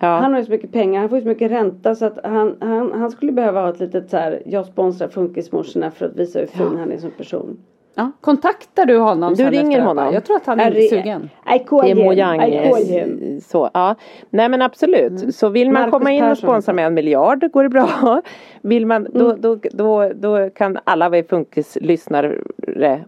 [0.00, 0.06] ja.
[0.06, 2.56] Han har ju så mycket pengar, han får ju så mycket ränta så att han,
[2.60, 6.38] han, han skulle behöva ha ett litet så här, jag sponsrar funkismorsorna för att visa
[6.38, 7.58] hur fin han är som person.
[7.94, 8.10] Ja.
[8.20, 10.14] Kontaktar du honom Du ringer honom?
[10.14, 11.30] Jag tror att han är Är- sugen.
[11.56, 12.42] I call Det är him, Mojang.
[12.42, 13.40] I call him.
[13.40, 13.94] Så, ja.
[14.30, 15.34] Nej men absolut.
[15.34, 18.22] Så vill man Marcus komma in och sponsra med en miljard går det bra.
[18.62, 19.40] Vill man då, Mm.
[19.40, 22.38] då, då, då kan alla vi funkislyssnare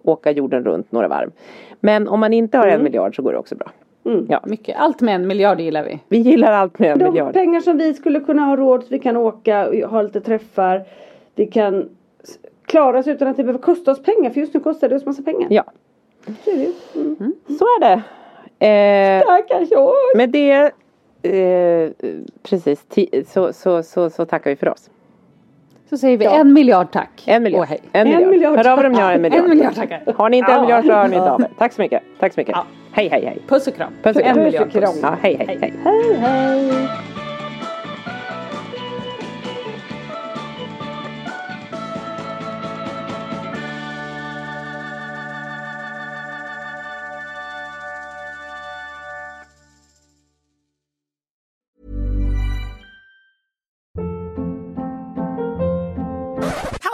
[0.02, 1.30] åka jorden runt några varv.
[1.80, 2.76] Men om man inte har Mm.
[2.78, 3.70] en miljard så går det också bra.
[4.28, 4.40] Ja.
[4.46, 4.76] Mycket.
[4.78, 5.98] Allt med en miljard gillar vi.
[6.08, 7.32] Vi gillar allt med en De miljard.
[7.32, 10.82] pengar som vi skulle kunna ha råd, så vi kan åka och ha lite träffar.
[11.34, 11.88] Vi kan
[12.72, 14.96] s- klara oss utan att det behöver kosta oss pengar för just nu kostar det
[14.96, 15.46] oss massa pengar.
[15.50, 15.64] Ja,
[16.44, 16.72] Så är det ju.
[17.00, 17.32] Mm.
[17.58, 18.02] så är det.
[18.66, 19.94] Eh, Stackars oss!
[20.16, 20.72] med det
[21.22, 21.90] eh,
[22.42, 22.86] precis
[23.32, 24.90] så, så, så, så tackar vi för oss.
[25.90, 27.22] Så säger vi en miljard tack.
[27.26, 27.60] En miljard.
[27.60, 27.80] Och hej.
[27.92, 28.30] En miljard.
[28.30, 28.56] miljard.
[28.56, 29.44] Hör av er om ni har en miljard.
[29.44, 30.12] En miljard tackar.
[30.16, 30.60] Har ni inte en Ja.
[30.62, 31.48] miljard så hör ni inte av er.
[31.58, 32.02] Tack så mycket.
[32.20, 32.52] Tack så mycket.
[32.56, 32.66] Ja.
[32.92, 33.38] Hej hej hej.
[33.48, 33.92] Puss och kram.
[34.02, 34.38] Puss och kram.
[34.38, 34.92] En miljard Puss och kram.
[34.92, 35.02] puss.
[35.02, 35.72] Ja, hej hej hej.
[35.84, 36.88] Hej hej!